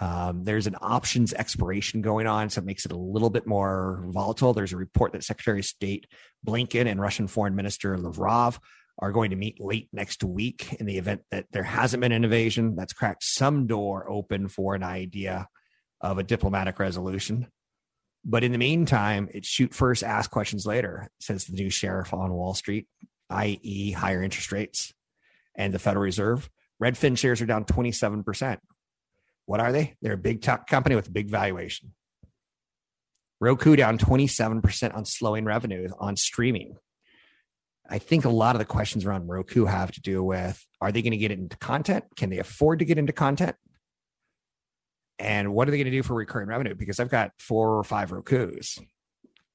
Um, 0.00 0.44
there's 0.44 0.66
an 0.66 0.76
options 0.80 1.34
expiration 1.34 2.00
going 2.00 2.26
on, 2.26 2.48
so 2.48 2.62
it 2.62 2.64
makes 2.64 2.86
it 2.86 2.92
a 2.92 2.96
little 2.96 3.28
bit 3.28 3.46
more 3.46 4.06
volatile. 4.08 4.54
There's 4.54 4.72
a 4.72 4.78
report 4.78 5.12
that 5.12 5.24
Secretary 5.24 5.58
of 5.58 5.66
State 5.66 6.06
Blinken 6.46 6.86
and 6.86 7.02
Russian 7.02 7.26
Foreign 7.26 7.54
Minister 7.54 7.98
Lavrov 7.98 8.58
are 8.98 9.12
going 9.12 9.32
to 9.32 9.36
meet 9.36 9.60
late 9.60 9.90
next 9.92 10.24
week 10.24 10.72
in 10.80 10.86
the 10.86 10.96
event 10.96 11.20
that 11.30 11.44
there 11.52 11.64
hasn't 11.64 12.00
been 12.00 12.12
an 12.12 12.24
invasion. 12.24 12.76
That's 12.76 12.94
cracked 12.94 13.24
some 13.24 13.66
door 13.66 14.10
open 14.10 14.48
for 14.48 14.74
an 14.74 14.82
idea 14.82 15.48
of 16.00 16.16
a 16.16 16.22
diplomatic 16.22 16.78
resolution. 16.78 17.48
But 18.28 18.42
in 18.42 18.50
the 18.50 18.58
meantime, 18.58 19.28
it's 19.32 19.46
shoot 19.46 19.72
first, 19.72 20.02
ask 20.02 20.32
questions 20.32 20.66
later, 20.66 21.08
says 21.20 21.44
the 21.44 21.52
new 21.52 21.70
sheriff 21.70 22.12
on 22.12 22.32
Wall 22.32 22.54
Street, 22.54 22.88
i.e., 23.30 23.92
higher 23.92 24.20
interest 24.20 24.50
rates 24.50 24.92
and 25.54 25.72
the 25.72 25.78
Federal 25.78 26.02
Reserve. 26.02 26.50
Redfin 26.82 27.16
shares 27.16 27.40
are 27.40 27.46
down 27.46 27.64
27%. 27.64 28.58
What 29.46 29.60
are 29.60 29.70
they? 29.70 29.94
They're 30.02 30.14
a 30.14 30.18
big 30.18 30.42
tech 30.42 30.66
company 30.66 30.96
with 30.96 31.06
a 31.06 31.12
big 31.12 31.30
valuation. 31.30 31.94
Roku 33.40 33.76
down 33.76 33.96
27% 33.96 34.96
on 34.96 35.04
slowing 35.04 35.44
revenue 35.44 35.88
on 36.00 36.16
streaming. 36.16 36.76
I 37.88 37.98
think 37.98 38.24
a 38.24 38.30
lot 38.30 38.56
of 38.56 38.58
the 38.58 38.64
questions 38.64 39.04
around 39.04 39.28
Roku 39.28 39.66
have 39.66 39.92
to 39.92 40.00
do 40.00 40.20
with 40.24 40.66
are 40.80 40.90
they 40.90 41.00
going 41.00 41.12
to 41.12 41.16
get 41.16 41.30
into 41.30 41.56
content? 41.58 42.04
Can 42.16 42.30
they 42.30 42.38
afford 42.38 42.80
to 42.80 42.84
get 42.84 42.98
into 42.98 43.12
content? 43.12 43.54
And 45.18 45.54
what 45.54 45.66
are 45.66 45.70
they 45.70 45.78
going 45.78 45.86
to 45.86 45.90
do 45.90 46.02
for 46.02 46.14
recurring 46.14 46.48
revenue? 46.48 46.74
Because 46.74 47.00
I've 47.00 47.08
got 47.08 47.32
four 47.38 47.78
or 47.78 47.84
five 47.84 48.10
Rokus 48.10 48.78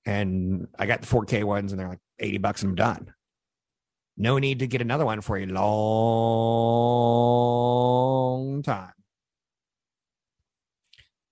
and 0.05 0.67
I 0.77 0.87
got 0.87 1.01
the 1.01 1.07
4K 1.07 1.43
ones 1.43 1.71
and 1.71 1.79
they're 1.79 1.87
like 1.89 1.99
80 2.19 2.37
bucks 2.39 2.63
and 2.63 2.71
I'm 2.71 2.75
done. 2.75 3.13
No 4.17 4.37
need 4.39 4.59
to 4.59 4.67
get 4.67 4.81
another 4.81 5.05
one 5.05 5.21
for 5.21 5.37
a 5.37 5.45
long 5.45 5.61
time. 8.63 8.91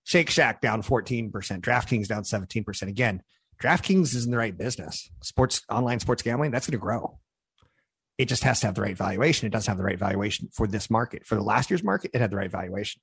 Shake 0.03 0.29
Shack 0.29 0.61
down 0.61 0.81
14%, 0.81 1.31
DraftKings 1.31 2.07
down 2.07 2.23
17%. 2.23 2.81
Again, 2.83 3.21
DraftKings 3.61 4.15
is 4.15 4.25
in 4.25 4.31
the 4.31 4.37
right 4.37 4.57
business. 4.57 5.11
Sports, 5.21 5.61
online 5.69 5.99
sports 5.99 6.23
gambling, 6.23 6.49
that's 6.51 6.67
going 6.67 6.79
to 6.79 6.81
grow. 6.81 7.19
It 8.17 8.25
just 8.27 8.43
has 8.43 8.59
to 8.61 8.67
have 8.67 8.75
the 8.75 8.81
right 8.81 8.97
valuation. 8.97 9.45
It 9.45 9.51
doesn't 9.51 9.69
have 9.69 9.77
the 9.77 9.83
right 9.83 9.99
valuation 9.99 10.49
for 10.51 10.65
this 10.65 10.89
market. 10.89 11.27
For 11.27 11.35
the 11.35 11.43
last 11.43 11.69
year's 11.69 11.83
market, 11.83 12.11
it 12.13 12.21
had 12.21 12.31
the 12.31 12.37
right 12.37 12.51
valuation. 12.51 13.01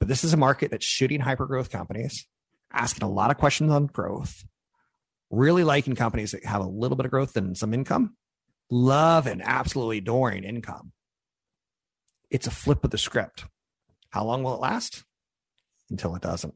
But 0.00 0.08
this 0.08 0.24
is 0.24 0.32
a 0.32 0.36
market 0.36 0.72
that's 0.72 0.84
shooting 0.84 1.20
hyper 1.20 1.46
growth 1.46 1.70
companies, 1.70 2.26
asking 2.72 3.04
a 3.04 3.10
lot 3.10 3.30
of 3.30 3.38
questions 3.38 3.70
on 3.70 3.86
growth, 3.86 4.44
really 5.30 5.62
liking 5.62 5.94
companies 5.94 6.32
that 6.32 6.44
have 6.44 6.62
a 6.62 6.68
little 6.68 6.96
bit 6.96 7.06
of 7.06 7.12
growth 7.12 7.36
and 7.36 7.56
some 7.56 7.72
income, 7.72 8.16
love 8.70 9.28
and 9.28 9.42
absolutely 9.44 9.98
adoring 9.98 10.42
income. 10.42 10.90
It's 12.30 12.48
a 12.48 12.50
flip 12.50 12.82
of 12.82 12.90
the 12.90 12.98
script. 12.98 13.44
How 14.08 14.24
long 14.24 14.42
will 14.42 14.54
it 14.54 14.60
last? 14.60 15.04
until 15.90 16.14
it 16.14 16.22
doesn't. 16.22 16.54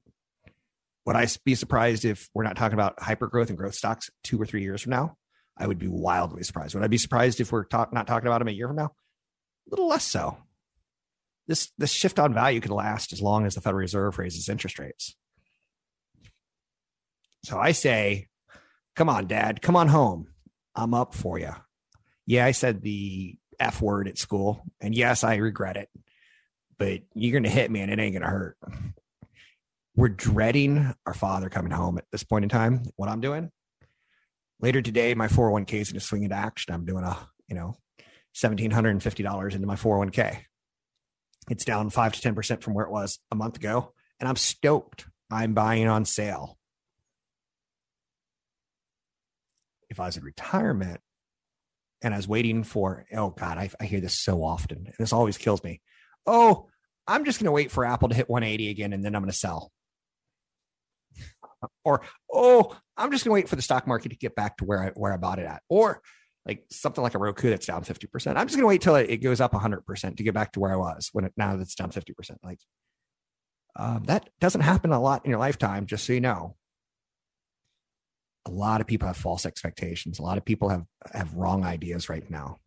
Would 1.07 1.17
I 1.17 1.27
be 1.45 1.55
surprised 1.55 2.05
if 2.05 2.31
we're 2.33 2.45
not 2.45 2.57
talking 2.57 2.75
about 2.75 3.03
hyper 3.03 3.27
growth 3.27 3.51
and 3.51 3.59
growth 3.59 3.75
stocks 3.75 4.09
two 4.23 4.41
or 4.41 4.47
three 4.47 4.63
years 4.63 4.83
from 4.83 4.91
now? 4.91 5.17
I 5.57 5.67
would 5.67 5.79
be 5.79 5.89
wildly 5.89 6.43
surprised. 6.43 6.75
Would 6.75 6.85
I 6.85 6.89
be 6.89 6.99
surprised 6.99 7.41
if 7.41 7.53
we're 7.53 7.65
talk, 7.65 7.93
not 7.93 8.07
talking 8.07 8.27
about 8.27 8.39
them 8.39 8.49
a 8.49 8.53
year 8.53 8.67
from 8.67 8.77
now? 8.77 8.87
A 9.67 9.71
little 9.71 9.89
less 9.89 10.05
so. 10.05 10.39
This 11.47 11.71
this 11.77 11.93
shift 11.93 12.19
on 12.19 12.33
value 12.33 12.61
could 12.61 12.71
last 12.71 13.13
as 13.13 13.21
long 13.21 13.47
as 13.47 13.55
the 13.55 13.61
Federal 13.61 13.81
Reserve 13.81 14.19
raises 14.19 14.49
interest 14.49 14.79
rates. 14.79 15.15
So 17.45 17.59
I 17.59 17.73
say, 17.73 18.29
come 18.97 19.09
on, 19.09 19.27
Dad, 19.27 19.61
come 19.61 19.77
on 19.77 19.89
home. 19.89 20.29
I'm 20.75 20.95
up 20.95 21.15
for 21.15 21.39
you. 21.39 21.53
Yeah, 22.27 22.47
I 22.47 22.53
said 22.53 22.81
the 22.81 23.37
F 23.61 23.83
word 23.83 24.09
at 24.09 24.19
school, 24.19 24.65
and 24.81 24.95
yes, 24.95 25.23
I 25.23 25.37
regret 25.37 25.77
it. 25.77 25.89
But 26.79 27.03
you're 27.15 27.39
to 27.41 27.49
hit 27.49 27.71
me, 27.71 27.81
and 27.81 27.93
it 27.93 27.99
ain't 28.01 28.15
to 28.17 28.27
hurt 28.27 28.57
we're 29.97 30.09
dreading 30.09 30.93
our 31.07 31.15
father 31.15 31.49
coming 31.49 31.71
home 31.71 31.99
at 31.99 32.05
this 32.11 32.25
point 32.25 32.45
in 32.45 32.49
time. 32.49 32.83
What 32.97 33.09
I'm 33.09 33.21
doing 33.21 33.51
later 34.61 34.83
today, 34.83 35.15
my 35.15 35.29
401k 35.29 35.75
is 35.75 35.93
to 35.93 36.01
swing 36.01 36.25
into 36.25 36.37
action. 36.37 36.75
I'm 36.75 36.85
doing 36.85 37.05
a, 37.05 37.17
you 37.49 37.55
know, 37.55 37.77
$1,750 38.37 39.55
into 39.55 39.67
my 39.67 39.77
401k. 39.77 40.39
It's 41.51 41.65
down 41.65 41.91
five 41.91 42.13
to 42.13 42.33
10% 42.33 42.63
from 42.63 42.75
where 42.75 42.87
it 42.87 42.91
was 42.91 43.19
a 43.31 43.35
month 43.35 43.57
ago. 43.57 43.93
And 44.21 44.29
I'm 44.29 44.37
stoked. 44.37 45.07
I'm 45.31 45.55
buying 45.55 45.89
on 45.89 46.05
sale. 46.05 46.59
If 49.91 50.01
I 50.01 50.07
was 50.07 50.17
in 50.17 50.25
retirement 50.25 51.01
and 52.03 52.15
I 52.15 52.17
was 52.17 52.29
waiting 52.29 52.65
for, 52.65 53.05
oh 53.13 53.31
God, 53.31 53.59
I, 53.59 53.71
I 53.81 53.85
hear 53.85 54.01
this 54.01 54.19
so 54.19 54.43
often. 54.43 54.79
And 54.79 54.95
This 54.99 55.13
always 55.13 55.39
kills 55.39 55.63
me. 55.63 55.81
Oh, 56.27 56.69
I'm 57.07 57.25
just 57.25 57.39
going 57.39 57.47
to 57.47 57.53
wait 57.53 57.71
for 57.71 57.85
Apple 57.85 58.09
to 58.09 58.15
hit 58.15 58.31
180 58.31 58.71
again 58.71 58.93
and 58.93 59.05
then 59.05 59.15
I'm 59.15 59.23
going 59.23 59.31
to 59.31 59.37
sell 59.37 59.71
or 61.85 62.03
oh, 62.33 62.77
I'm 62.97 63.11
just 63.11 63.25
gonna 63.25 63.35
wait 63.35 63.49
for 63.49 63.57
the 63.57 63.63
stock 63.63 63.87
market 63.87 64.11
to 64.11 64.17
get 64.17 64.35
back 64.35 64.59
to 64.59 64.65
where 64.65 64.83
I 64.83 64.89
where 64.91 65.13
I 65.13 65.17
bought 65.17 65.39
it 65.39 65.47
at, 65.47 65.63
or 65.69 66.01
like 66.47 66.65
something 66.71 67.03
like 67.03 67.15
a 67.15 67.19
Roku 67.19 67.51
that's 67.51 67.67
down 67.67 67.83
50%. 67.83 68.37
I'm 68.37 68.47
just 68.47 68.57
gonna 68.57 68.67
wait 68.67 68.83
till 68.83 68.97
it, 68.97 69.17
goes 69.19 69.41
up 69.41 69.53
100% 69.53 70.17
to 70.17 70.23
get 70.23 70.35
back 70.35 70.53
to 70.53 70.61
where 70.61 70.73
I 70.73 70.77
was 70.77 71.09
when 71.13 71.25
it 71.25 71.33
now 71.37 71.57
that's 71.57 71.75
down 71.75 71.91
50%. 71.91 72.37
Like 72.43 72.61
um, 73.77 74.05
that 74.07 74.29
doesn't 74.41 74.61
happen 74.61 74.93
a 74.93 75.01
lot 75.01 75.25
in 75.25 75.31
your 75.31 75.41
lifetime, 75.41 75.87
just 75.87 76.05
so 76.07 76.13
you 76.13 76.21
know. 76.21 76.57
A 78.47 78.51
lot 78.51 78.83
of 78.83 78.87
people 78.87 79.09
have 79.09 79.17
false 79.17 79.47
expectations. 79.47 80.19
A 80.19 80.23
lot 80.23 80.37
of 80.37 80.45
people 80.45 80.69
have 80.69 80.85
have 81.13 81.35
wrong 81.35 81.65
ideas 81.65 82.11
right 82.11 82.29
now. 82.31 82.59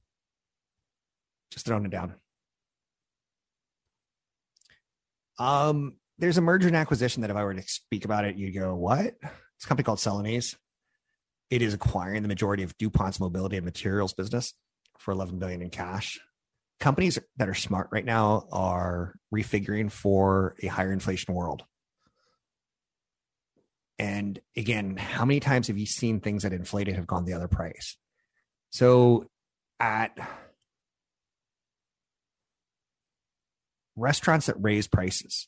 Just 1.51 1.65
throwing 1.65 1.85
it 1.85 1.91
down. 1.91 2.15
Um, 5.39 5.97
there's 6.17 6.37
a 6.37 6.41
merger 6.41 6.67
and 6.67 6.75
acquisition 6.75 7.21
that 7.21 7.29
if 7.29 7.37
I 7.37 7.43
were 7.43 7.53
to 7.53 7.61
speak 7.61 8.05
about 8.05 8.25
it, 8.25 8.37
you'd 8.37 8.53
go, 8.53 8.75
what? 8.75 9.13
It's 9.57 9.65
a 9.65 9.67
company 9.67 9.85
called 9.85 9.99
Celanese. 9.99 10.55
It 11.49 11.61
is 11.61 11.73
acquiring 11.73 12.21
the 12.23 12.27
majority 12.27 12.63
of 12.63 12.77
DuPont's 12.77 13.19
mobility 13.19 13.55
and 13.55 13.65
materials 13.65 14.13
business 14.13 14.53
for 14.99 15.11
11 15.11 15.39
billion 15.39 15.61
in 15.61 15.69
cash. 15.69 16.19
companies 16.79 17.17
that 17.37 17.49
are 17.49 17.55
smart 17.55 17.89
right 17.91 18.05
now 18.05 18.47
are 18.51 19.15
refiguring 19.33 19.91
for 19.91 20.55
a 20.61 20.67
higher 20.67 20.91
inflation 20.91 21.33
world. 21.33 21.63
And 23.99 24.39
again, 24.55 24.95
how 24.95 25.25
many 25.25 25.39
times 25.39 25.67
have 25.67 25.77
you 25.77 25.87
seen 25.87 26.19
things 26.19 26.43
that 26.43 26.53
inflated 26.53 26.95
have 26.95 27.07
gone 27.07 27.25
the 27.25 27.33
other 27.33 27.47
price? 27.47 27.97
So 28.69 29.27
at 29.79 30.15
restaurants 33.95 34.45
that 34.45 34.55
raise 34.59 34.87
prices, 34.87 35.47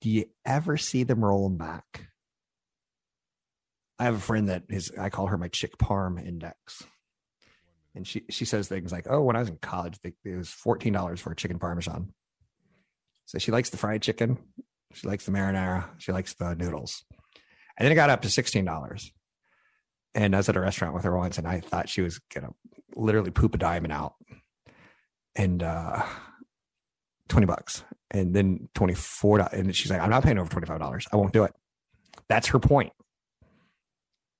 do 0.00 0.08
you 0.08 0.24
ever 0.46 0.78
see 0.78 1.02
them 1.02 1.22
rolling 1.22 1.58
back? 1.58 2.09
I 4.00 4.04
have 4.04 4.14
a 4.14 4.20
friend 4.20 4.48
that 4.48 4.64
is, 4.70 4.90
I 4.98 5.10
call 5.10 5.26
her 5.26 5.36
my 5.36 5.48
chick 5.48 5.76
parm 5.76 6.24
index. 6.24 6.82
And 7.94 8.06
she, 8.06 8.24
she 8.30 8.44
says 8.44 8.66
things 8.68 8.92
like, 8.92 9.06
oh, 9.10 9.20
when 9.20 9.36
I 9.36 9.40
was 9.40 9.48
in 9.48 9.58
college, 9.58 9.98
it 10.02 10.14
was 10.24 10.48
$14 10.48 11.18
for 11.18 11.32
a 11.32 11.36
chicken 11.36 11.58
parmesan. 11.58 12.12
So 13.26 13.38
she 13.38 13.52
likes 13.52 13.70
the 13.70 13.76
fried 13.76 14.02
chicken. 14.02 14.38
She 14.94 15.06
likes 15.06 15.26
the 15.26 15.32
marinara. 15.32 15.84
She 15.98 16.12
likes 16.12 16.34
the 16.34 16.54
noodles. 16.54 17.04
And 17.78 17.84
then 17.84 17.92
it 17.92 17.96
got 17.96 18.10
up 18.10 18.22
to 18.22 18.28
$16. 18.28 19.10
And 20.14 20.34
I 20.34 20.38
was 20.38 20.48
at 20.48 20.56
a 20.56 20.60
restaurant 20.60 20.94
with 20.94 21.04
her 21.04 21.16
once 21.16 21.38
and 21.38 21.46
I 21.46 21.60
thought 21.60 21.88
she 21.88 22.00
was 22.00 22.20
to 22.30 22.48
literally 22.96 23.30
poop 23.30 23.54
a 23.54 23.58
diamond 23.58 23.92
out. 23.92 24.14
And 25.36 25.62
uh, 25.62 26.02
20 27.28 27.46
bucks 27.46 27.84
and 28.10 28.34
then 28.34 28.68
24 28.74 29.48
and 29.52 29.74
she's 29.74 29.90
like 29.90 30.00
i'm 30.00 30.10
not 30.10 30.22
paying 30.22 30.38
over 30.38 30.50
$25 30.50 31.06
i 31.12 31.16
won't 31.16 31.32
do 31.32 31.44
it 31.44 31.54
that's 32.28 32.48
her 32.48 32.58
point 32.58 32.92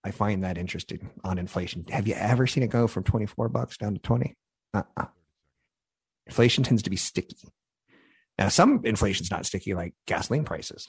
i 0.05 0.11
find 0.11 0.45
that 0.45 0.59
interesting 0.59 1.11
on 1.25 1.39
inflation 1.39 1.85
have 1.91 2.07
you 2.07 2.15
ever 2.15 2.47
seen 2.47 2.63
it 2.63 2.71
go 2.71 2.87
from 2.87 3.05
24 3.05 3.49
bucks 3.49 3.77
down 3.77 3.95
to 3.95 4.01
20 4.01 4.37
uh-uh. 4.75 5.07
inflation 6.27 6.65
tends 6.65 6.83
to 6.83 6.91
be 6.91 6.97
sticky 6.97 7.49
now 8.39 8.49
some 8.49 8.81
inflation's 8.85 9.31
not 9.31 9.47
sticky 9.47 9.75
like 9.75 9.95
gasoline 10.07 10.45
prices 10.45 10.89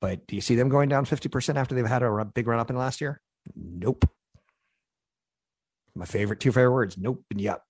but 0.00 0.26
do 0.26 0.34
you 0.34 0.42
see 0.42 0.56
them 0.56 0.68
going 0.68 0.88
down 0.88 1.04
50% 1.04 1.56
after 1.56 1.74
they've 1.74 1.86
had 1.86 2.02
a 2.02 2.24
big 2.24 2.46
run 2.46 2.58
up 2.58 2.70
in 2.70 2.76
last 2.76 3.00
year 3.00 3.20
nope 3.54 4.04
my 5.94 6.04
favorite 6.04 6.40
two 6.40 6.52
favorite 6.52 6.72
words 6.72 6.96
nope 6.96 7.22
and 7.30 7.40
yep 7.40 7.62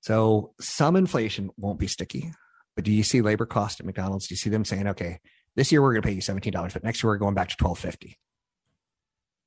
so 0.00 0.54
some 0.60 0.96
inflation 0.96 1.50
won't 1.56 1.78
be 1.78 1.86
sticky. 1.86 2.32
But 2.74 2.84
do 2.84 2.92
you 2.92 3.02
see 3.02 3.20
labor 3.20 3.46
cost 3.46 3.80
at 3.80 3.86
McDonald's? 3.86 4.28
Do 4.28 4.32
you 4.32 4.38
see 4.38 4.50
them 4.50 4.64
saying, 4.64 4.86
okay, 4.88 5.18
this 5.56 5.70
year 5.70 5.82
we're 5.82 5.92
going 5.92 6.02
to 6.02 6.08
pay 6.08 6.14
you 6.14 6.22
$17, 6.22 6.72
but 6.72 6.84
next 6.84 7.02
year 7.02 7.10
we're 7.10 7.18
going 7.18 7.34
back 7.34 7.48
to 7.50 7.56
1250 7.62 8.18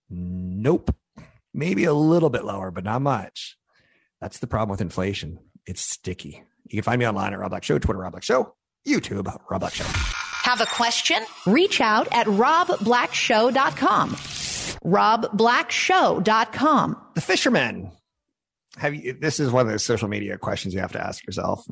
Nope. 0.10 0.96
Maybe 1.54 1.84
a 1.86 1.94
little 1.94 2.30
bit 2.30 2.44
lower, 2.46 2.72
but 2.72 2.84
not 2.84 3.02
much. 3.02 3.58
That's 4.22 4.40
the 4.40 4.48
problem 4.48 4.70
with 4.70 4.82
inflation. 4.82 5.40
It's 5.66 5.82
sticky. 5.82 6.44
You 6.66 6.78
can 6.78 6.84
find 6.84 7.00
me 7.00 7.08
online 7.08 7.34
at 7.34 7.40
Rob 7.40 7.50
Black 7.52 7.64
Show, 7.64 7.80
Twitter, 7.80 8.00
Rob 8.00 8.12
Black 8.14 8.24
Show, 8.24 8.56
YouTube, 8.88 9.34
Rob 9.50 9.62
Black 9.62 9.74
Show. 9.74 9.86
Have 9.86 10.62
a 10.62 10.66
question? 10.66 11.18
Reach 11.46 11.82
out 11.82 12.08
at 12.12 12.28
robblackshow.com. 12.28 14.10
robblackshow.com. 14.12 16.98
The 17.16 17.22
fishermen 17.22 17.92
have 18.78 18.96
you 18.96 19.14
this 19.14 19.40
is 19.40 19.52
one 19.52 19.66
of 19.66 19.72
those 19.72 19.84
social 19.84 20.08
media 20.08 20.38
questions 20.38 20.74
you 20.74 20.80
have 20.80 20.94
to 20.94 21.06
ask 21.06 21.26
yourself 21.26 21.66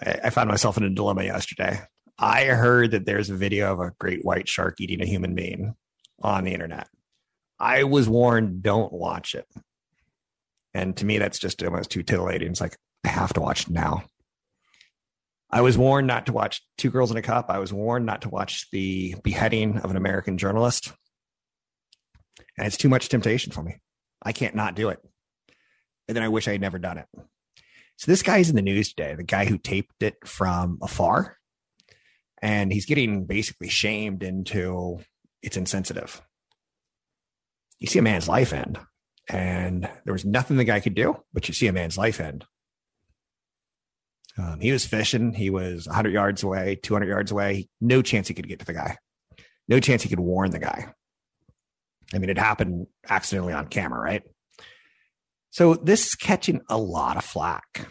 I, 0.00 0.20
I 0.24 0.30
found 0.30 0.48
myself 0.48 0.76
in 0.76 0.84
a 0.84 0.90
dilemma 0.90 1.24
yesterday 1.24 1.80
i 2.18 2.44
heard 2.44 2.92
that 2.92 3.06
there's 3.06 3.30
a 3.30 3.34
video 3.34 3.72
of 3.72 3.80
a 3.80 3.92
great 3.98 4.24
white 4.24 4.48
shark 4.48 4.80
eating 4.80 5.00
a 5.00 5.06
human 5.06 5.34
being 5.34 5.74
on 6.24 6.44
the 6.44 6.52
internet. 6.52 6.88
I 7.60 7.84
was 7.84 8.08
warned 8.08 8.62
don't 8.62 8.92
watch 8.92 9.34
it. 9.34 9.46
And 10.72 10.96
to 10.96 11.04
me 11.04 11.18
that's 11.18 11.38
just 11.38 11.62
almost 11.62 11.90
too 11.90 12.02
titillating. 12.02 12.48
It's 12.48 12.60
like 12.60 12.76
i 13.04 13.08
have 13.08 13.34
to 13.34 13.40
watch 13.40 13.68
now. 13.68 14.04
I 15.50 15.60
was 15.60 15.78
warned 15.78 16.08
not 16.08 16.26
to 16.26 16.32
watch 16.32 16.62
two 16.78 16.90
girls 16.90 17.12
in 17.12 17.16
a 17.16 17.22
cup. 17.22 17.46
I 17.48 17.58
was 17.58 17.72
warned 17.72 18.06
not 18.06 18.22
to 18.22 18.28
watch 18.28 18.68
the 18.72 19.14
beheading 19.22 19.78
of 19.78 19.90
an 19.90 19.96
american 19.96 20.38
journalist. 20.38 20.92
And 22.58 22.66
it's 22.66 22.76
too 22.76 22.88
much 22.88 23.08
temptation 23.08 23.52
for 23.52 23.62
me. 23.62 23.76
I 24.22 24.32
can't 24.32 24.54
not 24.54 24.74
do 24.74 24.88
it. 24.88 24.98
And 26.08 26.16
then 26.16 26.24
I 26.24 26.28
wish 26.28 26.48
I 26.48 26.52
had 26.52 26.60
never 26.60 26.78
done 26.78 26.98
it. 26.98 27.06
So 27.96 28.10
this 28.10 28.22
guy's 28.22 28.50
in 28.50 28.56
the 28.56 28.62
news 28.62 28.92
today, 28.92 29.14
the 29.14 29.22
guy 29.22 29.44
who 29.44 29.58
taped 29.58 30.02
it 30.02 30.16
from 30.26 30.78
afar, 30.82 31.36
and 32.42 32.72
he's 32.72 32.86
getting 32.86 33.24
basically 33.24 33.68
shamed 33.68 34.22
into 34.22 34.98
it's 35.44 35.56
insensitive. 35.56 36.22
You 37.78 37.86
see 37.86 37.98
a 37.98 38.02
man's 38.02 38.28
life 38.28 38.52
end, 38.52 38.78
and 39.28 39.88
there 40.04 40.12
was 40.12 40.24
nothing 40.24 40.56
the 40.56 40.64
guy 40.64 40.80
could 40.80 40.94
do, 40.94 41.16
but 41.32 41.48
you 41.48 41.54
see 41.54 41.66
a 41.66 41.72
man's 41.72 41.98
life 41.98 42.20
end. 42.20 42.44
Um, 44.38 44.58
he 44.58 44.72
was 44.72 44.86
fishing. 44.86 45.32
He 45.32 45.50
was 45.50 45.86
100 45.86 46.12
yards 46.12 46.42
away, 46.42 46.76
200 46.82 47.08
yards 47.08 47.30
away. 47.30 47.68
No 47.80 48.02
chance 48.02 48.26
he 48.26 48.34
could 48.34 48.48
get 48.48 48.58
to 48.60 48.66
the 48.66 48.72
guy. 48.72 48.96
No 49.68 49.80
chance 49.80 50.02
he 50.02 50.08
could 50.08 50.20
warn 50.20 50.50
the 50.50 50.58
guy. 50.58 50.92
I 52.12 52.18
mean, 52.18 52.30
it 52.30 52.38
happened 52.38 52.86
accidentally 53.08 53.52
on 53.52 53.68
camera, 53.68 54.00
right? 54.00 54.22
So 55.50 55.74
this 55.74 56.06
is 56.06 56.14
catching 56.14 56.62
a 56.68 56.76
lot 56.76 57.16
of 57.16 57.24
flack. 57.24 57.88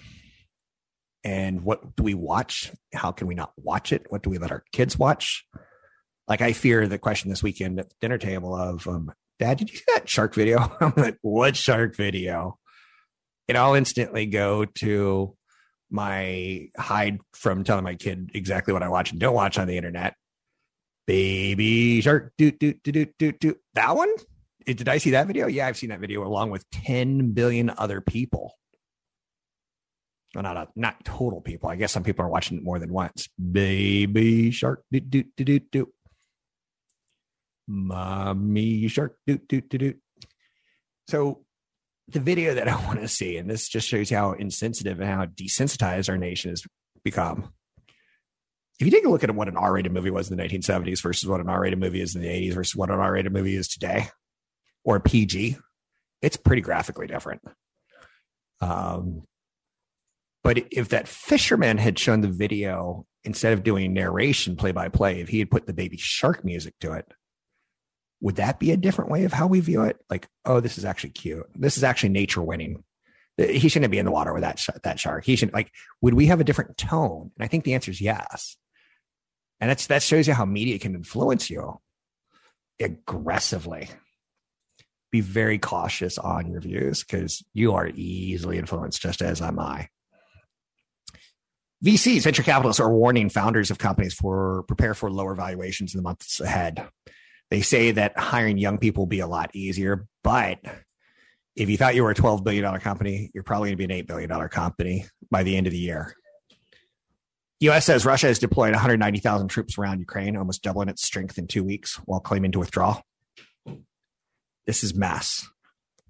And 1.24 1.64
what 1.64 1.96
do 1.96 2.04
we 2.04 2.14
watch? 2.14 2.72
How 2.94 3.12
can 3.12 3.28
we 3.28 3.36
not 3.36 3.54
watch 3.56 3.94
it? 3.94 4.06
What 4.10 4.24
do 4.24 4.30
we 4.30 4.38
let 4.38 4.52
our 4.52 4.66
kids 4.74 5.00
watch? 5.00 5.46
Like 6.28 6.42
I 6.42 6.54
fear 6.54 6.88
the 6.88 6.98
question 6.98 7.30
this 7.30 7.44
weekend 7.44 7.80
at 7.80 7.90
the 7.90 7.96
dinner 8.02 8.18
table 8.18 8.56
of, 8.56 8.88
um, 8.88 9.12
Dad, 9.40 9.58
did 9.58 9.72
you 9.72 9.78
see 9.78 9.84
that 9.94 10.08
shark 10.08 10.34
video? 10.34 10.72
I'm 10.82 10.94
like, 10.96 11.18
what 11.22 11.56
shark 11.56 11.96
video? 11.96 12.58
And 13.48 13.58
I'll 13.58 13.74
instantly 13.74 14.26
go 14.26 14.66
to 14.66 15.36
my 15.90 16.70
hide 16.78 17.20
from 17.34 17.64
telling 17.64 17.84
my 17.84 17.96
kid 17.96 18.32
exactly 18.34 18.74
what 18.74 18.84
I 18.84 18.90
watch 18.90 19.12
and 19.12 19.20
don't 19.20 19.36
watch 19.36 19.58
on 19.58 19.68
the 19.68 19.78
internet. 19.78 20.16
Baby 21.06 22.02
shark, 22.02 22.32
do 22.38 22.52
do 22.52 22.74
do 22.84 22.92
do 22.92 23.06
do 23.20 23.32
do. 23.34 23.56
That 23.74 23.96
one, 23.96 24.10
did 24.66 24.88
I 24.88 24.98
see 24.98 25.12
that 25.12 25.28
video? 25.28 25.48
Yeah, 25.48 25.68
I've 25.68 25.78
seen 25.78 25.90
that 25.90 26.00
video 26.00 26.26
along 26.26 26.52
with 26.52 26.70
10 26.72 27.34
billion 27.34 27.70
other 27.78 28.00
people. 28.00 28.54
Well, 30.34 30.44
not 30.44 30.58
a, 30.58 30.68
not 30.76 31.04
total 31.04 31.42
people. 31.42 31.70
I 31.70 31.76
guess 31.76 31.92
some 31.92 32.04
people 32.04 32.26
are 32.26 32.30
watching 32.30 32.58
it 32.58 32.64
more 32.64 32.80
than 32.80 32.92
once. 32.92 33.28
Baby 33.38 34.52
shark, 34.52 34.84
do 34.92 35.00
do 35.00 35.24
do 35.38 35.44
do 35.44 35.60
do. 35.60 35.94
Mommy 37.68 38.88
shark, 38.88 39.18
do 39.26 39.38
do 39.38 39.62
do 39.62 39.78
do. 39.78 39.94
So, 41.08 41.44
the 42.08 42.20
video 42.20 42.56
that 42.56 42.68
I 42.68 42.76
want 42.86 43.02
to 43.02 43.08
see, 43.08 43.38
and 43.38 43.50
this 43.50 43.68
just 43.68 43.88
shows 43.88 44.10
how 44.10 44.34
insensitive 44.34 45.00
and 45.00 45.10
how 45.10 45.26
desensitized 45.26 46.10
our 46.10 46.18
nation 46.18 46.52
has 46.52 46.64
become. 47.04 47.54
If 48.80 48.88
you 48.88 48.92
take 48.92 49.06
a 49.06 49.10
look 49.10 49.24
at 49.24 49.34
what 49.34 49.48
an 49.48 49.56
R-rated 49.56 49.92
movie 49.92 50.10
was 50.10 50.30
in 50.30 50.36
the 50.36 50.44
1970s 50.44 51.02
versus 51.02 51.30
what 51.30 51.40
an 51.40 51.48
R-rated 51.48 51.80
movie 51.80 52.02
is 52.02 52.16
in 52.16 52.22
the 52.22 52.28
80s 52.28 52.54
versus 52.54 52.76
what 52.76 52.90
an 52.90 53.00
R-rated 53.00 53.32
movie 53.32 53.56
is 53.56 53.68
today, 53.68 54.08
or 54.84 55.00
PG, 55.00 55.58
it's 56.22 56.38
pretty 56.38 56.62
graphically 56.62 57.08
different. 57.08 57.42
Um, 58.62 59.24
but 60.44 60.66
if 60.72 60.90
that 60.90 61.08
fisherman 61.08 61.78
had 61.78 62.00
shown 62.00 62.22
the 62.22 62.28
video 62.28 63.06
instead 63.24 63.54
of 63.54 63.64
doing 63.64 63.94
narration 63.94 64.56
play 64.56 64.72
by 64.72 64.90
play, 64.90 65.22
if 65.22 65.30
he 65.30 65.40
had 65.40 65.52
put 65.52 65.66
the 65.66 65.74
baby 65.74 65.98
shark 65.98 66.44
music 66.44 66.74
to 66.82 66.94
it, 66.94 67.06
would 68.24 68.38
that 68.38 68.58
be 68.58 68.72
a 68.72 68.78
different 68.78 69.12
way 69.12 69.26
of 69.26 69.34
how 69.34 69.48
we 69.48 69.60
view 69.60 69.84
it? 69.84 69.98
Like, 70.10 70.30
oh, 70.46 70.62
this 70.62 70.78
is 70.78 70.86
actually 70.86 71.10
cute. 71.10 71.46
This 71.56 71.76
is 71.76 71.84
actually 71.84 72.10
nature 72.10 72.42
winning. 72.42 72.82
He 73.38 73.68
shouldn't 73.68 73.92
be 73.92 73.98
in 73.98 74.06
the 74.06 74.12
water 74.12 74.34
with 74.34 74.44
that 74.44 74.66
that 74.84 75.00
shark. 75.00 75.26
He 75.26 75.36
should 75.36 75.52
like. 75.52 75.72
Would 76.02 76.14
we 76.14 76.28
have 76.28 76.40
a 76.40 76.46
different 76.46 76.78
tone? 76.78 77.32
And 77.36 77.44
I 77.44 77.48
think 77.48 77.66
the 77.66 77.74
answer 77.74 77.92
is 77.92 78.00
yes. 78.00 78.56
And 79.60 79.70
that's 79.70 79.88
that 79.88 80.04
shows 80.04 80.28
you 80.28 80.34
how 80.34 80.46
media 80.46 80.80
can 80.80 80.96
influence 80.96 81.50
you 81.50 81.82
aggressively 82.80 83.90
be 85.12 85.20
very 85.20 85.60
cautious 85.60 86.18
on 86.18 86.50
your 86.50 86.62
views 86.62 87.04
because 87.04 87.44
you 87.54 87.74
are 87.74 87.90
easily 87.94 88.58
influenced, 88.58 89.02
just 89.02 89.22
as 89.22 89.42
am 89.42 89.60
I. 89.60 89.90
VCs, 91.84 92.24
venture 92.24 92.44
capitalists, 92.44 92.80
are 92.80 92.92
warning 92.94 93.30
founders 93.30 93.70
of 93.70 93.80
companies 93.80 94.14
for 94.14 94.64
prepare 94.64 94.94
for 94.94 95.12
lower 95.12 95.36
valuations 95.36 95.94
in 95.94 95.98
the 95.98 96.04
months 96.04 96.40
ahead. 96.40 96.88
They 97.54 97.62
say 97.62 97.92
that 97.92 98.18
hiring 98.18 98.58
young 98.58 98.80
people 98.80 99.02
will 99.02 99.08
be 99.08 99.20
a 99.20 99.28
lot 99.28 99.52
easier, 99.54 100.08
but 100.24 100.58
if 101.56 101.70
you 101.70 101.78
thought 101.78 101.94
you 101.94 102.02
were 102.02 102.10
a 102.10 102.16
$12 102.16 102.44
billion 102.44 102.80
company, 102.80 103.30
you're 103.32 103.44
probably 103.44 103.70
going 103.70 103.78
to 103.78 103.88
be 103.88 103.94
an 103.94 104.06
$8 104.06 104.08
billion 104.08 104.50
company 104.50 105.06
by 105.30 105.44
the 105.44 105.56
end 105.56 105.68
of 105.68 105.72
the 105.72 105.78
year. 105.78 106.16
US 107.60 107.86
says 107.86 108.08
Russia 108.08 108.26
has 108.26 108.40
deployed 108.40 108.72
190,000 108.72 109.50
troops 109.50 109.78
around 109.78 110.00
Ukraine, 110.00 110.36
almost 110.36 110.64
doubling 110.64 110.90
its 110.90 111.06
strength 111.06 111.38
in 111.38 111.46
two 111.46 111.64
weeks 111.64 111.98
while 112.06 112.20
claiming 112.20 112.54
to 112.54 112.60
withdraw. 112.60 113.00
This 114.66 114.84
is 114.84 114.96
mass. 114.96 115.48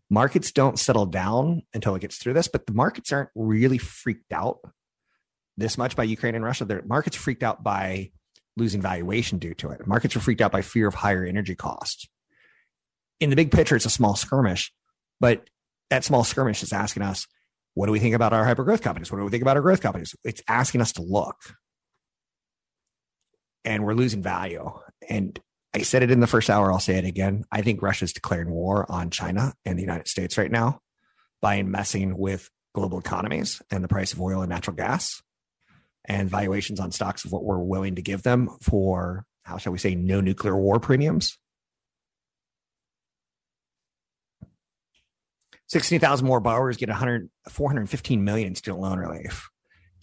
Markets 0.10 0.54
don't 0.54 0.80
settle 0.80 1.08
down 1.08 1.64
until 1.74 1.94
it 1.96 2.00
gets 2.00 2.16
through 2.20 2.36
this, 2.36 2.48
but 2.48 2.68
the 2.68 2.74
markets 2.74 3.12
aren't 3.12 3.32
really 3.36 3.80
freaked 3.80 4.32
out 4.32 4.60
this 5.58 5.78
much 5.78 5.98
by 5.98 6.06
Ukraine 6.06 6.36
and 6.36 6.46
Russia. 6.46 6.64
The 6.64 6.84
markets 6.86 7.18
freaked 7.18 7.44
out 7.44 7.66
by 7.66 8.12
losing 8.58 8.82
valuation 8.82 9.40
due 9.40 9.54
to 9.56 9.70
it. 9.70 9.86
Markets 9.88 10.16
are 10.16 10.20
freaked 10.20 10.42
out 10.42 10.52
by 10.52 10.62
fear 10.62 10.88
of 10.88 10.94
higher 10.94 11.26
energy 11.26 11.56
costs. 11.56 12.08
In 13.20 13.30
the 13.30 13.36
big 13.36 13.52
picture, 13.52 13.76
it's 13.76 13.86
a 13.86 13.90
small 13.90 14.16
skirmish, 14.16 14.72
but 15.20 15.48
that 15.90 16.04
small 16.04 16.24
skirmish 16.24 16.64
is 16.64 16.74
asking 16.74 17.04
us 17.04 17.28
What 17.74 17.88
do 17.88 17.92
we 17.92 18.00
think 18.00 18.16
about 18.16 18.34
our 18.34 18.46
hyper 18.46 18.64
growth 18.64 18.82
companies? 18.82 19.12
What 19.12 19.18
do 19.18 19.24
we 19.24 19.32
think 19.32 19.42
about 19.44 19.58
our 19.58 19.64
growth 19.64 19.82
companies? 19.82 20.16
It's 20.24 20.42
asking 20.48 20.82
us 20.82 20.94
to 20.94 21.02
look. 21.02 21.38
And 23.66 23.86
we're 23.86 23.94
losing 23.94 24.22
value. 24.22 24.72
And 25.10 25.40
I 25.74 25.80
said 25.84 26.04
it 26.04 26.12
in 26.12 26.20
the 26.20 26.28
first 26.28 26.50
hour. 26.50 26.72
I'll 26.72 26.80
say 26.80 26.98
it 26.98 27.06
again. 27.06 27.46
I 27.52 27.62
think 27.62 27.82
Russia's 27.82 28.14
declaring 28.14 28.52
war 28.52 28.86
on 28.92 29.10
China 29.10 29.54
and 29.66 29.78
the 29.78 29.82
United 29.82 30.08
States 30.08 30.38
right 30.38 30.52
now 30.52 30.82
by 31.42 31.64
messing 31.64 32.18
with 32.18 32.50
global 32.76 33.00
economies 33.00 33.62
and 33.72 33.84
the 33.84 33.88
price 33.88 34.14
of 34.14 34.22
oil 34.22 34.42
and 34.42 34.50
natural 34.50 34.76
gas 34.76 35.22
and 36.06 36.30
valuations 36.30 36.80
on 36.80 36.92
stocks 36.92 37.26
of 37.26 37.32
what 37.32 37.44
we're 37.44 37.58
willing 37.58 37.96
to 37.96 38.02
give 38.02 38.24
them 38.24 38.50
for, 38.62 39.26
how 39.44 39.58
shall 39.58 39.72
we 39.72 39.80
say, 39.80 39.96
no 39.96 40.22
nuclear 40.22 40.56
war 40.58 40.80
premiums. 40.80 41.38
16,000 45.68 46.28
more 46.28 46.40
borrowers 46.40 46.78
get 46.78 46.90
100, 46.90 47.30
415 47.50 48.24
million 48.24 48.50
in 48.50 48.56
student 48.56 48.82
loan 48.82 49.00
relief. 49.00 49.50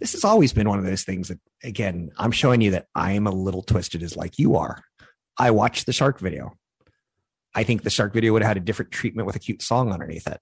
This 0.00 0.12
has 0.12 0.24
always 0.24 0.52
been 0.52 0.68
one 0.68 0.78
of 0.78 0.84
those 0.84 1.04
things 1.04 1.28
that, 1.28 1.38
again, 1.62 2.10
I'm 2.16 2.32
showing 2.32 2.60
you 2.60 2.72
that 2.72 2.86
I 2.94 3.12
am 3.12 3.26
a 3.26 3.30
little 3.30 3.62
twisted 3.62 4.02
as 4.02 4.16
like 4.16 4.38
you 4.38 4.56
are. 4.56 4.82
I 5.38 5.50
watched 5.52 5.86
the 5.86 5.92
shark 5.92 6.18
video. 6.18 6.54
I 7.54 7.64
think 7.64 7.82
the 7.82 7.90
shark 7.90 8.12
video 8.12 8.32
would 8.32 8.42
have 8.42 8.48
had 8.48 8.56
a 8.56 8.60
different 8.60 8.90
treatment 8.90 9.26
with 9.26 9.36
a 9.36 9.40
cute 9.40 9.62
song 9.62 9.92
underneath 9.92 10.26
it. 10.26 10.40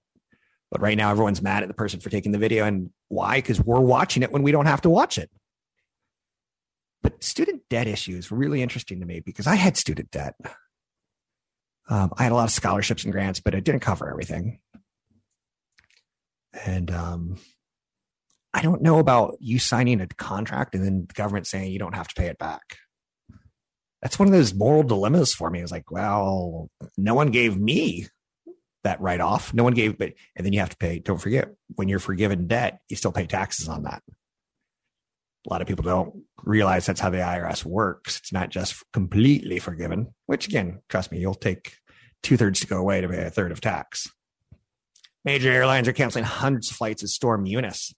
But 0.71 0.81
right 0.81 0.97
now, 0.97 1.11
everyone's 1.11 1.41
mad 1.41 1.63
at 1.63 1.67
the 1.67 1.73
person 1.73 1.99
for 1.99 2.09
taking 2.09 2.31
the 2.31 2.37
video. 2.37 2.65
And 2.65 2.91
why? 3.07 3.37
Because 3.37 3.59
we're 3.59 3.79
watching 3.79 4.23
it 4.23 4.31
when 4.31 4.43
we 4.43 4.51
don't 4.51 4.67
have 4.67 4.81
to 4.81 4.89
watch 4.89 5.17
it. 5.17 5.29
But 7.01 7.23
student 7.23 7.61
debt 7.69 7.87
issue 7.87 8.17
is 8.17 8.31
really 8.31 8.61
interesting 8.61 8.99
to 8.99 9.05
me 9.05 9.21
because 9.21 9.47
I 9.47 9.55
had 9.55 9.77
student 9.77 10.11
debt. 10.11 10.35
Um, 11.89 12.11
I 12.17 12.23
had 12.23 12.31
a 12.31 12.35
lot 12.35 12.43
of 12.43 12.51
scholarships 12.51 13.03
and 13.03 13.13
grants, 13.13 13.39
but 13.39 13.55
it 13.55 13.63
didn't 13.63 13.81
cover 13.81 14.09
everything. 14.09 14.59
And 16.65 16.91
um, 16.91 17.37
I 18.53 18.61
don't 18.61 18.81
know 18.81 18.99
about 18.99 19.37
you 19.39 19.59
signing 19.59 20.01
a 20.01 20.07
contract 20.07 20.75
and 20.75 20.83
then 20.83 21.05
the 21.07 21.13
government 21.13 21.47
saying 21.47 21.71
you 21.71 21.79
don't 21.79 21.95
have 21.95 22.07
to 22.07 22.15
pay 22.15 22.27
it 22.27 22.37
back. 22.37 22.77
That's 24.01 24.17
one 24.17 24.27
of 24.27 24.33
those 24.33 24.53
moral 24.53 24.83
dilemmas 24.83 25.33
for 25.33 25.49
me. 25.49 25.61
It's 25.61 25.71
like, 25.71 25.91
well, 25.91 26.69
no 26.97 27.13
one 27.15 27.31
gave 27.31 27.57
me 27.57 28.07
that 28.83 29.01
write 29.01 29.19
off. 29.19 29.53
No 29.53 29.63
one 29.63 29.73
gave, 29.73 29.97
but, 29.97 30.13
and 30.35 30.45
then 30.45 30.53
you 30.53 30.59
have 30.59 30.69
to 30.69 30.77
pay. 30.77 30.99
Don't 30.99 31.19
forget, 31.19 31.49
when 31.75 31.89
you're 31.89 31.99
forgiven 31.99 32.47
debt, 32.47 32.79
you 32.87 32.95
still 32.95 33.11
pay 33.11 33.25
taxes 33.25 33.67
on 33.67 33.83
that. 33.83 34.01
A 35.47 35.49
lot 35.49 35.61
of 35.61 35.67
people 35.67 35.85
don't 35.85 36.23
realize 36.43 36.85
that's 36.85 36.99
how 36.99 37.09
the 37.09 37.17
IRS 37.17 37.63
works. 37.63 38.19
It's 38.19 38.33
not 38.33 38.49
just 38.49 38.83
completely 38.91 39.59
forgiven, 39.59 40.13
which 40.25 40.47
again, 40.47 40.81
trust 40.89 41.11
me, 41.11 41.19
you'll 41.19 41.33
take 41.33 41.75
two 42.23 42.37
thirds 42.37 42.59
to 42.59 42.67
go 42.67 42.77
away 42.77 43.01
to 43.01 43.07
pay 43.07 43.23
a 43.23 43.29
third 43.29 43.51
of 43.51 43.61
tax. 43.61 44.07
Major 45.23 45.51
airlines 45.51 45.87
are 45.87 45.93
canceling 45.93 46.25
hundreds 46.25 46.71
of 46.71 46.77
flights 46.77 47.03
as 47.03 47.13
Storm 47.13 47.45
Eunice 47.45 47.93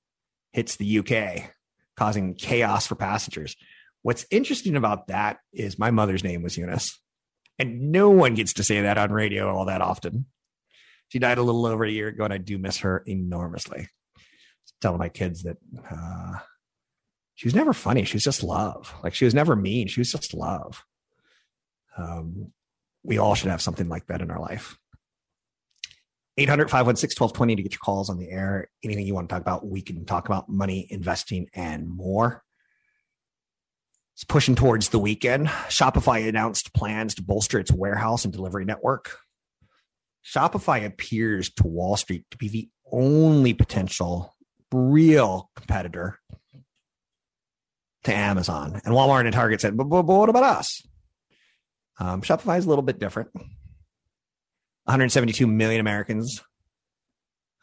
hits 0.53 0.75
the 0.75 0.99
UK, 0.99 1.51
causing 1.95 2.35
chaos 2.35 2.87
for 2.87 2.95
passengers. 2.95 3.55
What's 4.01 4.25
interesting 4.31 4.75
about 4.75 5.07
that 5.07 5.37
is 5.53 5.79
my 5.79 5.91
mother's 5.91 6.23
name 6.23 6.41
was 6.43 6.57
Eunice, 6.57 6.99
and 7.59 7.91
no 7.91 8.09
one 8.09 8.33
gets 8.33 8.53
to 8.53 8.63
say 8.63 8.81
that 8.81 8.97
on 8.97 9.11
radio 9.11 9.55
all 9.55 9.65
that 9.65 9.81
often. 9.81 10.25
She 11.09 11.19
died 11.19 11.37
a 11.37 11.43
little 11.43 11.65
over 11.65 11.83
a 11.83 11.91
year 11.91 12.07
ago, 12.07 12.23
and 12.23 12.33
I 12.33 12.37
do 12.37 12.57
miss 12.57 12.79
her 12.79 13.03
enormously. 13.05 13.89
Telling 14.79 14.99
my 14.99 15.09
kids 15.09 15.43
that 15.43 15.57
uh, 15.89 16.39
she 17.41 17.47
was 17.47 17.55
never 17.55 17.73
funny. 17.73 18.03
She 18.03 18.17
was 18.17 18.23
just 18.23 18.43
love. 18.43 18.93
Like 19.03 19.15
she 19.15 19.25
was 19.25 19.33
never 19.33 19.55
mean. 19.55 19.87
She 19.87 19.99
was 19.99 20.11
just 20.11 20.35
love. 20.35 20.85
Um, 21.97 22.51
we 23.01 23.17
all 23.17 23.33
should 23.33 23.49
have 23.49 23.63
something 23.63 23.89
like 23.89 24.05
that 24.05 24.21
in 24.21 24.29
our 24.29 24.39
life. 24.39 24.77
800 26.37 26.69
516 26.69 27.19
1220 27.19 27.55
to 27.55 27.63
get 27.63 27.71
your 27.71 27.79
calls 27.79 28.11
on 28.11 28.19
the 28.19 28.29
air. 28.29 28.69
Anything 28.83 29.07
you 29.07 29.15
want 29.15 29.27
to 29.27 29.33
talk 29.33 29.41
about, 29.41 29.65
we 29.65 29.81
can 29.81 30.05
talk 30.05 30.27
about 30.27 30.49
money, 30.49 30.85
investing, 30.91 31.47
and 31.55 31.89
more. 31.89 32.43
It's 34.13 34.23
pushing 34.23 34.53
towards 34.53 34.89
the 34.89 34.99
weekend. 34.99 35.47
Shopify 35.47 36.29
announced 36.29 36.75
plans 36.75 37.15
to 37.15 37.23
bolster 37.23 37.59
its 37.59 37.71
warehouse 37.71 38.23
and 38.23 38.31
delivery 38.31 38.65
network. 38.65 39.17
Shopify 40.23 40.85
appears 40.85 41.49
to 41.53 41.65
Wall 41.65 41.97
Street 41.97 42.23
to 42.29 42.37
be 42.37 42.49
the 42.49 42.69
only 42.91 43.55
potential 43.55 44.35
real 44.71 45.49
competitor 45.55 46.19
to 48.03 48.13
Amazon. 48.13 48.81
And 48.83 48.93
Walmart 48.93 49.25
and 49.25 49.33
Target 49.33 49.61
said, 49.61 49.77
but, 49.77 49.85
but, 49.85 50.03
but 50.03 50.15
what 50.15 50.29
about 50.29 50.43
us? 50.43 50.81
Um, 51.99 52.21
Shopify 52.21 52.57
is 52.57 52.65
a 52.65 52.69
little 52.69 52.83
bit 52.83 52.99
different. 52.99 53.29
172 54.85 55.45
million 55.45 55.79
Americans 55.79 56.41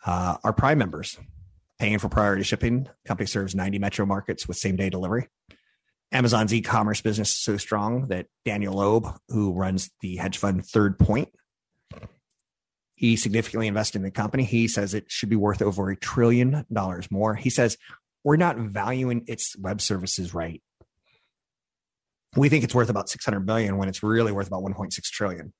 uh, 0.07 0.37
are 0.45 0.53
Prime 0.53 0.79
members, 0.79 1.19
paying 1.79 1.99
for 1.99 2.09
priority 2.09 2.45
shipping. 2.45 2.89
Company 3.05 3.27
serves 3.27 3.55
90 3.55 3.79
metro 3.79 4.07
markets 4.07 4.47
with 4.47 4.57
same 4.57 4.77
day 4.77 4.89
delivery. 4.89 5.29
Amazon's 6.13 6.55
e 6.55 6.63
commerce 6.63 7.01
business 7.01 7.31
is 7.31 7.43
so 7.43 7.57
strong 7.57 8.09
that 8.09 8.27
Daniel 8.45 8.75
Loeb, 8.75 9.07
who 9.29 9.53
runs 9.53 9.91
the 10.01 10.17
hedge 10.17 10.39
fund 10.39 10.65
Third 10.65 10.99
Point, 10.99 11.29
he 12.95 13.17
significantly 13.17 13.67
invested 13.67 13.99
in 13.99 14.03
the 14.03 14.11
company. 14.11 14.45
He 14.45 14.67
says 14.67 14.95
it 14.95 15.05
should 15.09 15.29
be 15.29 15.37
worth 15.37 15.63
over 15.63 15.91
a 15.91 15.97
trillion 15.97 16.65
dollars 16.73 17.11
more. 17.11 17.35
He 17.35 17.51
says 17.51 17.77
we're 18.29 18.37
not 18.37 18.59
valuing 18.59 19.25
its 19.27 19.57
web 19.57 19.81
services 19.81 20.35
right. 20.35 20.63
We 22.37 22.51
think 22.51 22.63
it's 22.63 22.75
worth 22.75 22.91
about 22.91 23.09
600 23.09 23.41
billion 23.47 23.79
when 23.79 23.89
it's 23.89 24.03
really 24.03 24.33
worth 24.33 24.49
about 24.49 24.63
1.6 24.63 25.01
trillion. 25.05 25.55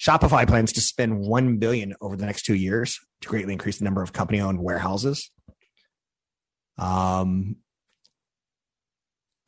Shopify 0.00 0.46
plans 0.46 0.74
to 0.74 0.80
spend 0.80 1.18
1 1.18 1.56
billion 1.56 1.96
over 2.00 2.14
the 2.14 2.24
next 2.24 2.44
2 2.44 2.54
years 2.54 3.00
to 3.22 3.28
greatly 3.28 3.52
increase 3.52 3.78
the 3.78 3.84
number 3.84 4.00
of 4.00 4.12
company-owned 4.12 4.60
warehouses. 4.60 5.32
Um 6.78 7.56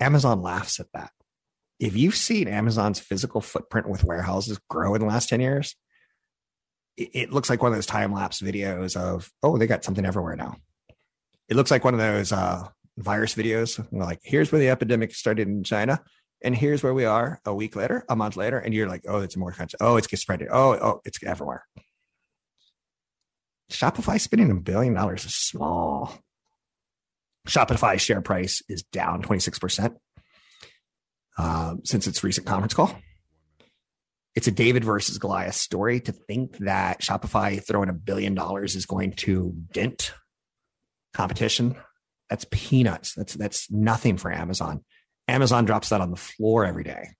Amazon 0.01 0.43
laughs 0.43 0.81
at 0.81 0.87
that. 0.93 1.13
If 1.79 1.97
you've 1.97 2.17
seen 2.17 2.49
Amazon's 2.49 2.99
physical 2.99 3.41
footprint 3.41 3.89
with 3.89 4.03
warehouses 4.03 4.59
grow 4.69 4.97
in 4.97 5.03
the 5.03 5.07
last 5.07 5.29
10 5.29 5.41
years, 5.41 5.77
it, 6.97 7.11
it 7.13 7.33
looks 7.33 7.49
like 7.49 7.63
one 7.63 7.71
of 7.71 7.79
those 7.79 7.87
time 7.87 8.13
lapse 8.13 8.41
videos 8.41 8.97
of, 8.97 9.31
oh, 9.45 9.57
they 9.57 9.69
got 9.69 9.85
something 9.85 10.05
everywhere 10.05 10.35
now. 10.35 10.57
It 11.51 11.57
looks 11.57 11.71
like 11.71 11.85
one 11.85 11.95
of 11.95 12.01
those 12.01 12.33
uh, 12.33 12.69
virus 12.97 13.35
videos. 13.35 13.85
Like, 13.93 14.21
here's 14.23 14.53
where 14.53 14.61
the 14.61 14.71
epidemic 14.71 15.13
started 15.15 15.49
in 15.49 15.65
China, 15.65 16.01
and 16.43 16.55
here's 16.55 16.83
where 16.83 16.95
we 16.95 17.05
are 17.05 17.41
a 17.45 17.53
week 17.53 17.75
later, 17.75 18.05
a 18.09 18.15
month 18.15 18.37
later, 18.37 18.59
and 18.59 18.73
you're 18.73 18.89
like, 18.89 19.05
oh, 19.09 19.19
it's 19.19 19.37
more 19.37 19.53
country. 19.53 19.77
Oh, 19.81 19.97
it's 19.97 20.07
get 20.07 20.21
spread. 20.21 20.47
Oh, 20.51 20.73
oh, 20.73 21.01
it's 21.05 21.19
everywhere. 21.25 21.65
Shopify 23.71 24.21
spending 24.21 24.51
a 24.51 24.55
billion 24.55 24.95
dollars 24.95 25.25
is 25.25 25.35
small. 25.35 26.19
Shopify 27.49 27.99
share 27.99 28.21
price 28.21 28.63
is 28.69 28.83
down 28.85 29.23
26% 29.23 29.97
um, 31.39 31.81
since 31.85 32.07
its 32.07 32.23
recent 32.23 32.47
conference 32.47 32.75
call. 32.75 32.95
It's 34.37 34.47
a 34.47 34.53
David 34.53 34.85
versus 34.85 35.19
Goliath 35.19 35.57
story 35.57 36.01
to 36.01 36.13
think 36.13 36.59
that 36.59 37.01
Shopify 37.01 37.65
throwing 37.65 37.89
a 37.89 37.95
billion 37.95 38.35
dollars 38.35 38.77
is 38.77 38.87
going 38.87 39.13
to 39.15 39.53
dent 39.73 40.13
competition. 41.13 41.77
That's 42.29 42.47
peanuts. 42.51 43.15
That's 43.15 43.35
that's 43.35 43.71
nothing 43.71 44.17
for 44.17 44.33
Amazon. 44.33 44.85
Amazon 45.29 45.65
drops 45.65 45.91
that 45.91 46.01
on 46.01 46.11
the 46.11 46.17
floor 46.17 46.65
every 46.65 46.85
day. 46.85 47.11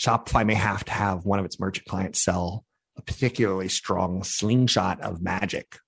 Shopify 0.00 0.44
may 0.44 0.54
have 0.54 0.84
to 0.84 0.92
have 0.92 1.24
one 1.24 1.38
of 1.38 1.44
its 1.44 1.60
merchant 1.60 1.86
clients 1.86 2.22
sell 2.22 2.64
a 2.96 3.02
particularly 3.02 3.68
strong 3.68 4.22
slingshot 4.22 5.00
of 5.00 5.22
magic 5.22 5.78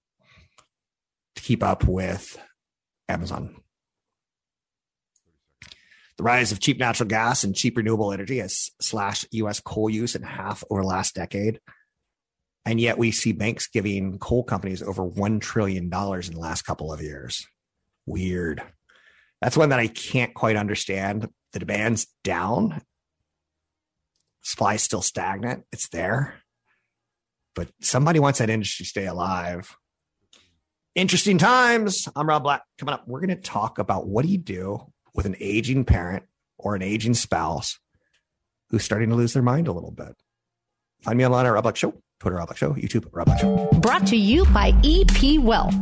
to 1.37 1.43
keep 1.43 1.63
up 1.63 1.85
with 1.85 2.41
Amazon. 3.09 3.57
The 6.17 6.23
rise 6.23 6.51
of 6.51 6.61
cheap 6.61 6.79
natural 6.79 7.09
gas 7.09 7.45
and 7.45 7.55
cheap 7.55 7.77
renewable 7.77 8.13
energy 8.13 8.39
has 8.39 8.71
slashed 8.81 9.27
US 9.33 9.61
coal 9.61 9.91
use 9.91 10.15
in 10.15 10.23
half 10.23 10.65
over 10.71 10.81
the 10.81 10.89
last 10.89 11.15
decade. 11.15 11.61
And 12.67 12.81
yet 12.81 12.99
we 12.99 13.13
see 13.13 13.31
banks 13.31 13.69
giving 13.69 14.19
coal 14.19 14.43
companies 14.43 14.83
over 14.83 15.09
$1 15.09 15.41
trillion 15.41 15.85
in 15.85 15.91
the 15.91 16.39
last 16.39 16.63
couple 16.63 16.93
of 16.93 17.01
years. 17.01 17.47
Weird. 18.07 18.61
That's 19.41 19.57
one 19.57 19.69
that 19.69 19.79
I 19.79 19.87
can't 19.87 20.35
quite 20.35 20.57
understand. 20.57 21.29
The 21.53 21.61
demand's 21.61 22.09
down. 22.25 22.83
Supply's 24.43 24.83
still 24.83 25.01
stagnant. 25.01 25.65
It's 25.71 25.89
there. 25.89 26.35
But 27.55 27.69
somebody 27.81 28.19
wants 28.19 28.41
that 28.41 28.51
industry 28.51 28.85
to 28.85 28.91
stay 28.91 29.07
alive. 29.07 29.77
Interesting 30.97 31.39
times. 31.39 32.09
I'm 32.17 32.29
Rob 32.29 32.43
Black. 32.43 32.63
Coming 32.79 32.95
up, 32.95 33.07
we're 33.07 33.21
going 33.21 33.31
to 33.31 33.37
talk 33.37 33.79
about 33.79 34.09
what 34.09 34.25
do 34.25 34.33
you 34.33 34.39
do 34.39 34.93
with 35.15 35.27
an 35.27 35.37
aging 35.39 35.85
parent 35.85 36.25
or 36.59 36.75
an 36.75 36.83
aging 36.83 37.15
spouse 37.15 37.79
who's 38.71 38.83
starting 38.83 39.11
to 39.11 39.15
lose 39.15 39.35
their 39.35 39.43
mind 39.43 39.69
a 39.69 39.73
little 39.73 39.93
bit. 39.93 40.17
Find 41.03 41.17
me 41.17 41.25
online 41.25 41.47
at 41.47 41.51
Rob 41.51 41.63
Black 41.63 41.77
Show, 41.77 42.03
Twitter 42.21 42.37
Rob 42.37 42.49
Black 42.49 42.57
Show, 42.59 42.73
YouTube 42.75 43.07
Rob 43.13 43.27
Black 43.27 43.41
Show. 43.41 43.69
Brought 43.81 44.07
to 44.09 44.17
you 44.17 44.45
by 44.47 44.73
EP 44.85 45.41
Wealth. 45.41 45.75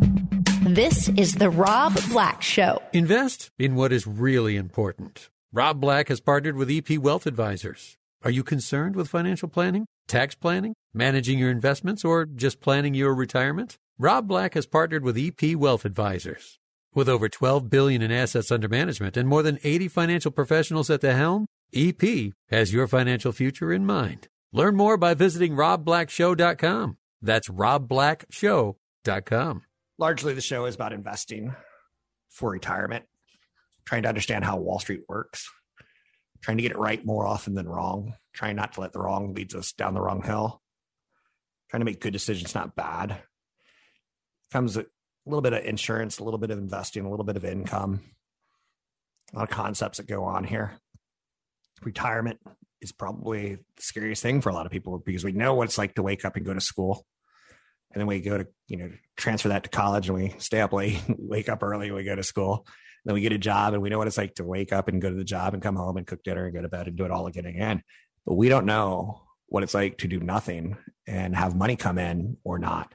This 0.63 1.09
is 1.11 1.35
the 1.35 1.51
Rob 1.51 1.95
Black 2.09 2.43
Show. 2.43 2.83
Invest 2.93 3.51
in 3.59 3.75
what 3.75 3.93
is 3.93 4.07
really 4.07 4.57
important. 4.57 5.31
Rob 5.53 5.81
Black 5.81 6.09
has 6.09 6.21
partnered 6.21 6.57
with 6.57 6.71
EP 6.71 6.99
Wealth 6.99 7.27
Advisors. 7.27 7.97
Are 8.23 8.31
you 8.31 8.43
concerned 8.43 8.97
with 8.97 9.09
financial 9.09 9.49
planning, 9.49 9.87
tax 10.09 10.35
planning, 10.35 10.75
managing 10.93 11.39
your 11.39 11.51
investments, 11.51 12.05
or 12.05 12.25
just 12.25 12.61
planning 12.61 12.95
your 12.95 13.15
retirement? 13.15 13.77
Rob 13.99 14.27
Black 14.27 14.55
has 14.55 14.67
partnered 14.67 15.05
with 15.05 15.19
EP 15.19 15.55
Wealth 15.55 15.85
Advisors. 15.85 16.59
With 16.95 17.09
over 17.09 17.29
12 17.29 17.69
billion 17.69 18.03
in 18.03 18.11
assets 18.11 18.51
under 18.51 18.69
management 18.69 19.17
and 19.17 19.29
more 19.29 19.43
than 19.43 19.59
80 19.63 19.89
financial 19.89 20.31
professionals 20.31 20.91
at 20.91 21.01
the 21.01 21.15
helm, 21.15 21.47
EP 21.75 22.33
has 22.49 22.73
your 22.73 22.87
financial 22.87 23.33
future 23.33 23.73
in 23.73 23.85
mind. 23.85 24.29
Learn 24.55 24.75
more 24.77 24.97
by 24.97 25.13
visiting 25.15 25.57
robblackshow.com. 25.57 26.97
That's 27.21 27.49
robblackshow.com. 27.49 29.63
Largely, 29.99 30.35
the 30.35 30.41
show 30.41 30.67
is 30.67 30.77
about 30.77 30.93
investing 30.93 31.57
for 32.31 32.53
retirement, 32.53 33.05
trying 33.85 34.05
to 34.05 34.09
understand 34.09 34.45
how 34.45 34.59
Wall 34.59 34.79
Street 34.79 35.01
works, 35.09 35.51
trying 36.41 36.59
to 36.59 36.63
get 36.63 36.71
it 36.71 36.79
right 36.79 37.05
more 37.05 37.27
often 37.27 37.57
than 37.57 37.69
wrong, 37.69 38.15
trying 38.33 38.55
not 38.55 38.75
to 38.75 38.81
let 38.81 38.93
the 38.93 39.01
wrong 39.01 39.35
leads 39.35 39.57
us 39.57 39.73
down 39.73 39.93
the 39.93 40.01
wrong 40.01 40.23
hill, 40.23 40.63
trying 41.69 41.81
to 41.81 41.85
make 41.85 42.01
good 42.01 42.13
decisions, 42.13 42.55
not 42.55 42.77
bad. 42.77 43.21
Comes 44.53 44.77
a 44.77 44.87
little 45.27 45.43
bit 45.43 45.53
of 45.53 45.65
insurance, 45.65 46.21
a 46.21 46.25
little 46.25 46.39
bit 46.39 46.53
of 46.53 46.59
investing, 46.59 47.05
a 47.05 47.11
little 47.11 47.27
bit 47.27 47.37
of 47.37 47.45
income, 47.45 48.03
a 49.33 49.39
lot 49.39 49.51
of 49.51 49.57
concepts 49.57 49.99
that 49.99 50.07
go 50.07 50.23
on 50.23 50.45
here. 50.45 50.79
Retirement 51.83 52.39
is 52.85 52.93
probably 52.93 53.57
the 53.57 53.83
scariest 53.83 54.23
thing 54.23 54.41
for 54.41 54.51
a 54.51 54.55
lot 54.55 54.67
of 54.67 54.73
people 54.73 54.99
because 54.99 55.25
we 55.25 55.33
know 55.33 55.55
what 55.55 55.65
it's 55.65 55.79
like 55.79 55.95
to 55.95 56.03
wake 56.03 56.25
up 56.25 56.37
and 56.37 56.47
go 56.47 56.55
to 56.55 56.61
school. 56.61 57.05
And 57.93 58.01
then 58.01 58.07
we 58.07 58.21
go 58.21 58.39
to, 58.39 58.47
you 58.69 58.77
know, 58.77 58.91
transfer 59.17 59.49
that 59.49 59.65
to 59.65 59.71
college 59.71 60.09
and 60.09 60.19
we 60.19 60.35
stay 60.39 60.61
up 60.61 60.73
late, 60.73 61.01
wake 61.09 61.49
up 61.49 61.63
early, 61.63 61.91
we 61.91 62.05
go 62.05 62.15
to 62.15 62.23
school. 62.23 62.67
Then 63.05 63.15
we 63.15 63.21
get 63.21 63.33
a 63.33 63.39
job 63.39 63.75
and 63.75 63.83
we 63.83 63.91
know 63.91 63.99
what 63.99 64.07
it's 64.07 64.17
like 64.17 64.35
to 64.37 64.45
wake 64.45 64.73
up 64.73 64.89
and 64.89 65.03
go 65.03 65.11
to 65.11 65.17
the 65.17 65.25
job 65.25 65.55
and 65.55 65.63
come 65.63 65.77
home 65.77 65.97
and 65.97 66.07
cook 66.07 66.23
dinner 66.23 66.45
and 66.45 66.55
go 66.55 66.63
to 66.63 66.69
bed 66.69 66.87
and 66.87 66.97
do 66.97 67.05
it 67.05 67.11
all 67.11 67.27
again 67.27 67.47
and 67.47 67.55
again. 67.55 67.83
But 68.27 68.35
we 68.35 68.49
don't 68.49 68.67
know 68.67 69.23
what 69.47 69.63
it's 69.63 69.75
like 69.75 69.99
to 69.99 70.09
do 70.09 70.21
nothing 70.21 70.77
and 71.07 71.37
have 71.37 71.55
money 71.55 71.77
come 71.77 71.99
in 71.99 72.39
or 72.45 72.59
not. 72.59 72.95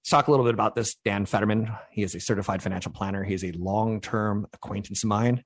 Let's 0.00 0.10
talk 0.10 0.28
a 0.28 0.30
little 0.30 0.44
bit 0.44 0.54
about 0.54 0.74
this. 0.74 0.96
Dan 1.04 1.26
Fetterman, 1.26 1.70
he 1.90 2.02
is 2.02 2.14
a 2.14 2.20
certified 2.20 2.62
financial 2.62 2.92
planner. 2.92 3.22
He 3.22 3.34
is 3.34 3.44
a 3.44 3.52
long 3.52 4.00
term 4.00 4.46
acquaintance 4.52 5.02
of 5.02 5.08
mine. 5.08 5.44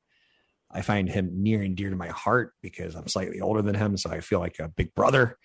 I 0.70 0.82
find 0.82 1.08
him 1.08 1.42
near 1.42 1.62
and 1.62 1.76
dear 1.76 1.90
to 1.90 1.96
my 1.96 2.08
heart 2.08 2.52
because 2.62 2.94
I'm 2.94 3.08
slightly 3.08 3.40
older 3.40 3.62
than 3.62 3.74
him. 3.74 3.96
So 3.96 4.10
I 4.10 4.20
feel 4.20 4.40
like 4.40 4.58
a 4.58 4.68
big 4.68 4.94
brother. 4.94 5.36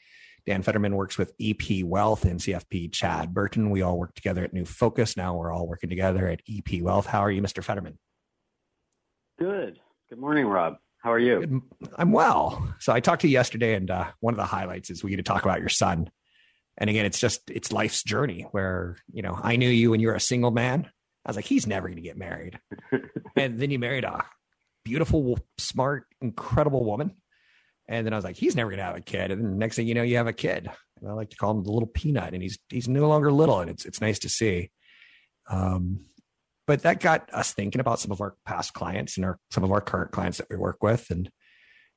Dan 0.45 0.61
Fetterman 0.61 0.95
works 0.95 1.17
with 1.17 1.33
EP 1.39 1.83
Wealth 1.85 2.25
and 2.25 2.39
CFP 2.39 2.91
Chad 2.91 3.33
Burton. 3.33 3.69
We 3.69 3.81
all 3.81 3.97
work 3.97 4.13
together 4.13 4.43
at 4.43 4.53
New 4.53 4.65
Focus. 4.65 5.15
Now 5.15 5.35
we're 5.35 5.53
all 5.53 5.67
working 5.67 5.89
together 5.89 6.27
at 6.27 6.41
EP 6.49 6.81
Wealth. 6.81 7.05
How 7.05 7.21
are 7.21 7.31
you, 7.31 7.41
Mr. 7.41 7.63
Fetterman? 7.63 7.97
Good. 9.39 9.79
Good 10.09 10.19
morning, 10.19 10.45
Rob. 10.45 10.75
How 11.01 11.13
are 11.13 11.19
you? 11.19 11.39
Good. 11.39 11.61
I'm 11.95 12.11
well. 12.11 12.75
So 12.79 12.91
I 12.91 12.99
talked 12.99 13.21
to 13.21 13.27
you 13.27 13.33
yesterday, 13.33 13.75
and 13.75 13.89
uh, 13.89 14.07
one 14.19 14.33
of 14.33 14.37
the 14.37 14.45
highlights 14.45 14.89
is 14.89 15.03
we 15.03 15.11
get 15.11 15.17
to 15.17 15.23
talk 15.23 15.43
about 15.43 15.59
your 15.59 15.69
son. 15.69 16.09
And 16.77 16.89
again, 16.89 17.05
it's 17.05 17.19
just 17.19 17.49
it's 17.49 17.71
life's 17.71 18.03
journey 18.03 18.47
where 18.51 18.97
you 19.11 19.21
know 19.21 19.39
I 19.41 19.55
knew 19.55 19.69
you 19.69 19.91
when 19.91 20.01
you 20.01 20.07
were 20.07 20.15
a 20.15 20.19
single 20.19 20.51
man. 20.51 20.89
I 21.25 21.29
was 21.29 21.35
like, 21.37 21.45
he's 21.45 21.67
never 21.67 21.87
going 21.87 21.97
to 21.97 22.03
get 22.03 22.17
married, 22.17 22.59
and 23.37 23.59
then 23.59 23.71
you 23.71 23.79
married 23.79 24.03
a 24.03 24.25
beautiful, 24.83 25.39
smart, 25.57 26.05
incredible 26.21 26.83
woman. 26.83 27.15
And 27.87 28.05
then 28.05 28.13
I 28.13 28.15
was 28.15 28.23
like, 28.23 28.37
he's 28.37 28.55
never 28.55 28.69
going 28.69 28.79
to 28.79 28.85
have 28.85 28.95
a 28.95 29.01
kid. 29.01 29.31
And 29.31 29.43
then 29.43 29.57
next 29.57 29.75
thing 29.75 29.87
you 29.87 29.93
know, 29.93 30.03
you 30.03 30.17
have 30.17 30.27
a 30.27 30.33
kid. 30.33 30.69
And 31.01 31.09
I 31.09 31.13
like 31.13 31.31
to 31.31 31.35
call 31.35 31.51
him 31.51 31.63
the 31.63 31.71
little 31.71 31.87
peanut, 31.87 32.33
and 32.33 32.41
he's 32.41 32.57
he's 32.69 32.87
no 32.87 33.07
longer 33.09 33.31
little, 33.31 33.59
and 33.59 33.69
it's 33.69 33.85
it's 33.85 33.99
nice 33.99 34.19
to 34.19 34.29
see. 34.29 34.71
Um, 35.49 36.05
but 36.65 36.83
that 36.83 37.01
got 37.01 37.29
us 37.33 37.53
thinking 37.53 37.81
about 37.81 37.99
some 37.99 38.11
of 38.11 38.21
our 38.21 38.35
past 38.45 38.73
clients 38.73 39.17
and 39.17 39.25
our 39.25 39.37
some 39.51 39.65
of 39.65 39.71
our 39.71 39.81
current 39.81 40.11
clients 40.11 40.37
that 40.37 40.49
we 40.49 40.55
work 40.55 40.81
with, 40.81 41.09
and 41.09 41.29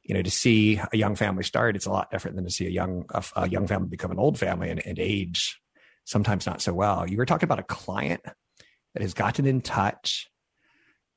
you 0.03 0.15
know, 0.15 0.23
to 0.23 0.31
see 0.31 0.81
a 0.93 0.97
young 0.97 1.15
family 1.15 1.45
start, 1.45 1.77
it's 1.77 1.87
a 1.87 1.91
lot 1.91 2.11
different 2.11 2.37
than 2.37 2.45
to 2.45 2.51
see 2.51 2.67
a 2.67 2.71
young 2.71 3.05
a, 3.11 3.25
a 3.37 3.49
young 3.49 3.69
family 3.69 3.89
become 3.89 4.11
an 4.11 4.19
old 4.19 4.39
family 4.39 4.71
and, 4.71 4.85
and 4.85 4.99
age 4.99 5.61
sometimes 6.05 6.47
not 6.47 6.63
so 6.63 6.73
well. 6.73 7.09
You 7.09 7.17
were 7.17 7.27
talking 7.27 7.47
about 7.47 7.59
a 7.59 7.65
client 7.65 8.23
that 8.95 9.03
has 9.03 9.15
gotten 9.15 9.47
in 9.47 9.61
touch 9.61 10.29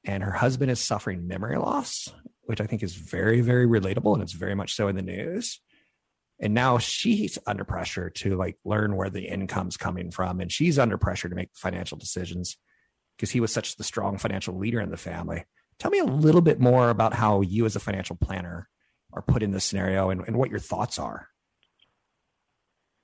and 0.10 0.24
her 0.24 0.32
husband 0.32 0.72
is 0.72 0.80
suffering 0.80 1.28
memory 1.28 1.56
loss, 1.56 2.12
which 2.42 2.60
I 2.60 2.66
think 2.66 2.82
is 2.82 2.96
very, 2.96 3.42
very 3.42 3.68
relatable 3.68 4.16
and 4.16 4.24
it's 4.24 4.34
very 4.34 4.56
much 4.56 4.74
so 4.74 4.88
in 4.88 4.96
the 4.96 5.04
news. 5.04 5.62
And 6.42 6.56
now 6.56 6.80
she's 6.80 7.38
under 7.46 7.64
pressure 7.64 8.10
to 8.10 8.36
like 8.36 8.58
learn 8.66 8.96
where 8.96 9.12
the 9.12 9.28
income's 9.28 9.78
coming 9.78 10.10
from, 10.10 10.40
and 10.40 10.52
she's 10.52 10.80
under 10.80 10.98
pressure 10.98 11.30
to 11.30 11.36
make 11.36 11.52
financial 11.54 11.96
decisions 11.96 12.58
because 13.16 13.30
he 13.30 13.40
was 13.40 13.54
such 13.54 13.76
the 13.76 13.84
strong 13.84 14.18
financial 14.18 14.58
leader 14.58 14.82
in 14.82 14.90
the 14.90 14.98
family. 14.98 15.44
Tell 15.78 15.92
me 15.92 16.00
a 16.00 16.06
little 16.06 16.42
bit 16.42 16.60
more 16.60 16.90
about 16.90 17.14
how 17.14 17.42
you, 17.42 17.68
as 17.68 17.76
a 17.76 17.80
financial 17.80 18.16
planner, 18.16 18.68
are 19.14 19.22
put 19.22 19.44
in 19.44 19.52
this 19.52 19.66
scenario 19.66 20.10
and, 20.10 20.22
and 20.26 20.38
what 20.38 20.50
your 20.50 20.60
thoughts 20.60 20.98
are. 20.98 21.28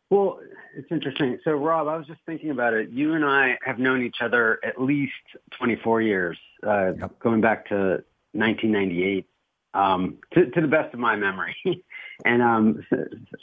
Well, 0.10 0.40
it's 0.76 0.92
interesting. 0.92 1.40
So, 1.44 1.52
Rob, 1.52 1.88
I 1.88 1.96
was 1.96 2.06
just 2.06 2.20
thinking 2.26 2.52
about 2.52 2.74
it. 2.74 2.90
You 2.90 3.14
and 3.14 3.24
I 3.24 3.58
have 3.66 3.80
known 3.80 4.04
each 4.04 4.18
other 4.22 4.60
at 4.64 4.82
least 4.82 5.14
24 5.58 6.02
years, 6.02 6.38
uh, 6.66 6.94
yep. 6.94 7.20
going 7.20 7.42
back 7.42 7.68
to 7.70 8.04
1998, 8.34 9.26
um, 9.74 10.18
to, 10.34 10.50
to, 10.52 10.62
the 10.62 10.68
best 10.68 10.94
of 10.94 11.00
my 11.00 11.16
memory. 11.16 11.56
and 12.26 12.42
um, 12.42 12.86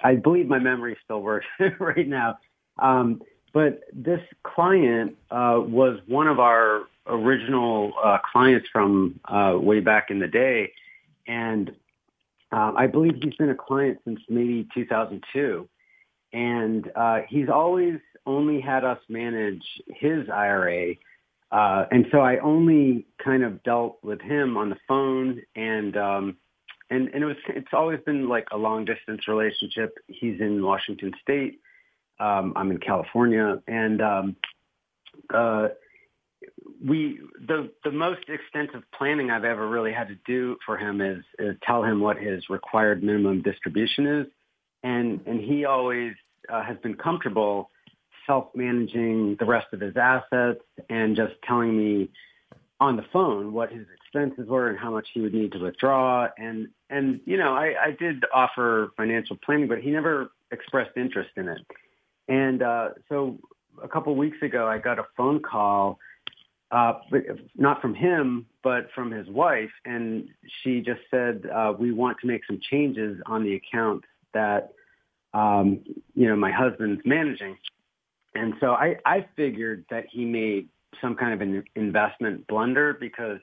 I 0.02 0.16
believe 0.16 0.46
my 0.46 0.58
memory 0.58 0.96
still 1.04 1.20
works 1.20 1.46
right 1.80 2.06
now. 2.06 2.38
Um, 2.78 3.22
but 3.52 3.80
this 3.92 4.20
client 4.42 5.16
uh, 5.30 5.60
was 5.60 5.98
one 6.06 6.26
of 6.26 6.38
our 6.38 6.82
original 7.06 7.92
uh, 8.02 8.18
clients 8.32 8.68
from 8.72 9.20
uh, 9.26 9.54
way 9.56 9.80
back 9.80 10.10
in 10.10 10.18
the 10.18 10.28
day. 10.28 10.72
And 11.26 11.70
uh, 12.50 12.72
I 12.76 12.86
believe 12.86 13.16
he's 13.22 13.34
been 13.34 13.50
a 13.50 13.54
client 13.54 13.98
since 14.04 14.20
maybe 14.28 14.68
2002 14.74 15.68
and 16.32 16.90
uh, 16.96 17.20
he's 17.28 17.48
always 17.48 17.98
only 18.26 18.60
had 18.60 18.84
us 18.84 18.98
manage 19.08 19.62
his 19.88 20.28
IRA. 20.32 20.94
Uh, 21.50 21.84
and 21.90 22.06
so 22.10 22.20
I 22.20 22.38
only 22.38 23.06
kind 23.22 23.42
of 23.42 23.62
dealt 23.62 23.98
with 24.02 24.20
him 24.20 24.56
on 24.56 24.70
the 24.70 24.76
phone 24.88 25.42
and, 25.54 25.96
um, 25.96 26.36
and, 26.88 27.08
and 27.08 27.22
it 27.22 27.26
was, 27.26 27.36
it's 27.48 27.72
always 27.72 28.00
been 28.06 28.28
like 28.28 28.46
a 28.52 28.56
long 28.56 28.84
distance 28.84 29.28
relationship. 29.28 29.98
He's 30.06 30.40
in 30.40 30.64
Washington 30.64 31.12
state. 31.20 31.60
Um, 32.20 32.52
I'm 32.56 32.70
in 32.70 32.78
California 32.78 33.60
and, 33.66 34.00
um, 34.00 34.36
uh, 35.32 35.68
we, 36.84 37.20
the, 37.46 37.70
the 37.84 37.92
most 37.92 38.22
extensive 38.28 38.82
planning 38.96 39.30
I've 39.30 39.44
ever 39.44 39.68
really 39.68 39.92
had 39.92 40.08
to 40.08 40.16
do 40.26 40.56
for 40.64 40.76
him 40.76 41.00
is, 41.00 41.22
is 41.38 41.56
tell 41.64 41.84
him 41.84 42.00
what 42.00 42.16
his 42.16 42.48
required 42.48 43.02
minimum 43.02 43.42
distribution 43.42 44.06
is 44.06 44.26
and 44.82 45.20
and 45.26 45.40
he 45.40 45.64
always 45.64 46.14
uh, 46.48 46.62
has 46.62 46.76
been 46.78 46.94
comfortable 46.94 47.70
self-managing 48.26 49.36
the 49.38 49.44
rest 49.44 49.66
of 49.72 49.80
his 49.80 49.96
assets 49.96 50.60
and 50.88 51.16
just 51.16 51.34
telling 51.46 51.76
me 51.76 52.08
on 52.80 52.96
the 52.96 53.04
phone 53.12 53.52
what 53.52 53.72
his 53.72 53.86
expenses 53.96 54.48
were 54.48 54.68
and 54.68 54.78
how 54.78 54.90
much 54.90 55.08
he 55.12 55.20
would 55.20 55.34
need 55.34 55.50
to 55.52 55.58
withdraw 55.58 56.28
and 56.38 56.68
and 56.90 57.20
you 57.24 57.36
know 57.36 57.52
I, 57.54 57.74
I 57.86 57.96
did 57.98 58.24
offer 58.32 58.92
financial 58.96 59.36
planning 59.44 59.68
but 59.68 59.78
he 59.78 59.90
never 59.90 60.30
expressed 60.52 60.96
interest 60.96 61.30
in 61.36 61.48
it 61.48 61.60
and 62.28 62.62
uh, 62.62 62.90
so 63.08 63.38
a 63.82 63.88
couple 63.88 64.14
weeks 64.14 64.38
ago 64.42 64.68
I 64.68 64.78
got 64.78 64.98
a 64.98 65.06
phone 65.16 65.40
call 65.40 65.98
uh, 66.72 66.94
not 67.54 67.82
from 67.82 67.94
him, 67.94 68.46
but 68.64 68.88
from 68.94 69.10
his 69.10 69.28
wife. 69.28 69.70
And 69.84 70.28
she 70.62 70.80
just 70.80 71.02
said, 71.10 71.46
uh, 71.54 71.74
we 71.78 71.92
want 71.92 72.16
to 72.22 72.26
make 72.26 72.40
some 72.46 72.58
changes 72.70 73.20
on 73.26 73.44
the 73.44 73.54
account 73.54 74.04
that, 74.32 74.72
um, 75.34 75.80
you 76.14 76.28
know, 76.28 76.36
my 76.36 76.50
husband's 76.50 77.02
managing. 77.04 77.56
And 78.34 78.54
so 78.60 78.72
I, 78.72 78.96
I 79.04 79.26
figured 79.36 79.84
that 79.90 80.06
he 80.10 80.24
made 80.24 80.68
some 81.00 81.14
kind 81.14 81.34
of 81.34 81.40
an 81.40 81.64
investment 81.74 82.46
blunder 82.46 82.94
because 82.94 83.38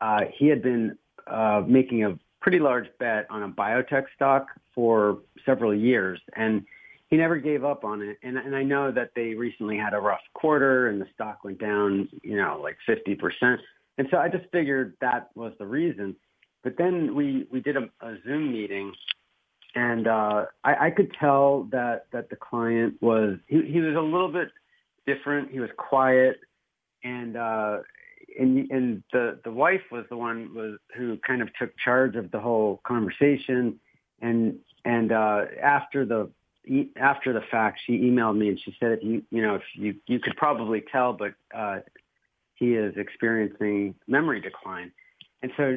uh, 0.00 0.22
he 0.36 0.48
had 0.48 0.62
been 0.62 0.96
uh, 1.26 1.62
making 1.66 2.04
a 2.04 2.18
pretty 2.40 2.58
large 2.58 2.86
bet 2.98 3.26
on 3.30 3.42
a 3.42 3.48
biotech 3.48 4.04
stock 4.14 4.48
for 4.74 5.18
several 5.44 5.74
years. 5.74 6.20
And 6.36 6.64
he 7.08 7.16
never 7.16 7.36
gave 7.36 7.64
up 7.64 7.84
on 7.84 8.02
it. 8.02 8.18
And, 8.22 8.36
and 8.36 8.54
I 8.54 8.62
know 8.62 8.90
that 8.90 9.10
they 9.14 9.34
recently 9.34 9.76
had 9.76 9.94
a 9.94 10.00
rough 10.00 10.20
quarter 10.34 10.88
and 10.88 11.00
the 11.00 11.06
stock 11.14 11.44
went 11.44 11.58
down, 11.58 12.08
you 12.22 12.36
know, 12.36 12.60
like 12.62 12.76
50%. 12.88 13.58
And 13.98 14.08
so 14.10 14.18
I 14.18 14.28
just 14.28 14.44
figured 14.52 14.96
that 15.00 15.30
was 15.34 15.52
the 15.58 15.66
reason. 15.66 16.16
But 16.62 16.76
then 16.76 17.14
we, 17.14 17.46
we 17.50 17.60
did 17.60 17.76
a, 17.76 17.88
a 18.00 18.16
Zoom 18.24 18.52
meeting 18.52 18.92
and 19.74 20.06
uh, 20.06 20.46
I, 20.64 20.86
I 20.86 20.90
could 20.90 21.12
tell 21.18 21.68
that 21.72 22.06
that 22.12 22.30
the 22.30 22.36
client 22.36 22.94
was 23.00 23.38
he, 23.46 23.62
he 23.62 23.80
was 23.80 23.96
a 23.96 24.00
little 24.00 24.32
bit 24.32 24.48
different. 25.06 25.50
He 25.50 25.60
was 25.60 25.70
quiet, 25.76 26.40
and 27.04 27.36
uh, 27.36 27.78
and 28.38 28.70
and 28.70 29.02
the 29.12 29.38
the 29.44 29.52
wife 29.52 29.82
was 29.90 30.04
the 30.08 30.16
one 30.16 30.54
was 30.54 30.78
who 30.96 31.18
kind 31.26 31.42
of 31.42 31.48
took 31.54 31.76
charge 31.78 32.16
of 32.16 32.30
the 32.30 32.40
whole 32.40 32.80
conversation, 32.86 33.78
and 34.20 34.56
and 34.84 35.12
uh, 35.12 35.42
after 35.62 36.04
the 36.04 36.30
after 36.96 37.32
the 37.32 37.42
fact, 37.50 37.80
she 37.86 37.98
emailed 37.98 38.36
me 38.36 38.48
and 38.48 38.60
she 38.60 38.74
said, 38.80 38.98
you 39.02 39.22
you 39.30 39.42
know 39.42 39.56
if 39.56 39.62
you 39.74 39.94
you 40.06 40.18
could 40.18 40.36
probably 40.36 40.82
tell, 40.92 41.12
but 41.12 41.34
uh, 41.54 41.80
he 42.54 42.74
is 42.74 42.94
experiencing 42.96 43.94
memory 44.06 44.40
decline, 44.40 44.92
and 45.42 45.52
so 45.56 45.76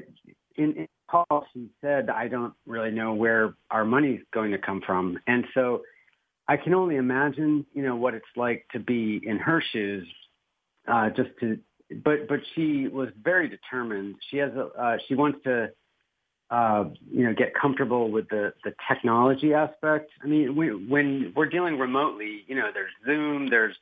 in, 0.56 0.73
in 0.73 0.88
call, 1.10 1.45
she 1.54 1.69
said, 1.82 2.10
I 2.10 2.28
don't 2.28 2.54
really 2.65 2.91
know 2.91 3.13
where 3.13 3.56
our 3.72 3.86
money's 3.86 4.22
going 4.34 4.52
to 4.52 4.58
come 4.58 4.82
from. 4.86 5.19
And 5.28 5.45
so 5.54 5.82
I 6.48 6.58
can 6.58 6.74
only 6.74 6.95
imagine, 6.95 7.65
you 7.74 7.84
know, 7.84 7.95
what 7.95 8.15
it's 8.15 8.26
like 8.36 8.65
to 8.74 8.80
be 8.80 9.22
in 9.24 9.38
her 9.38 9.63
shoes. 9.72 10.08
Uh, 10.88 11.10
just 11.10 11.30
to, 11.39 11.60
but 12.04 12.28
but 12.28 12.39
she 12.56 12.88
was 12.88 13.10
very 13.24 13.48
determined. 13.48 14.15
She 14.30 14.38
has 14.38 14.52
a 14.54 14.65
uh, 14.82 14.98
she 15.08 15.13
wants 15.13 15.39
to, 15.43 15.69
uh, 16.50 16.86
you 17.12 17.24
know, 17.24 17.34
get 17.34 17.54
comfortable 17.54 18.10
with 18.10 18.28
the 18.30 18.54
the 18.63 18.74
technology 18.88 19.54
aspect. 19.54 20.10
I 20.24 20.28
mean, 20.28 20.56
we, 20.56 20.69
when 20.74 21.34
we're 21.36 21.50
dealing 21.50 21.78
remotely, 21.78 22.43
you 22.48 22.56
know, 22.56 22.69
there's 22.74 22.91
Zoom, 23.06 23.50
there's 23.50 23.76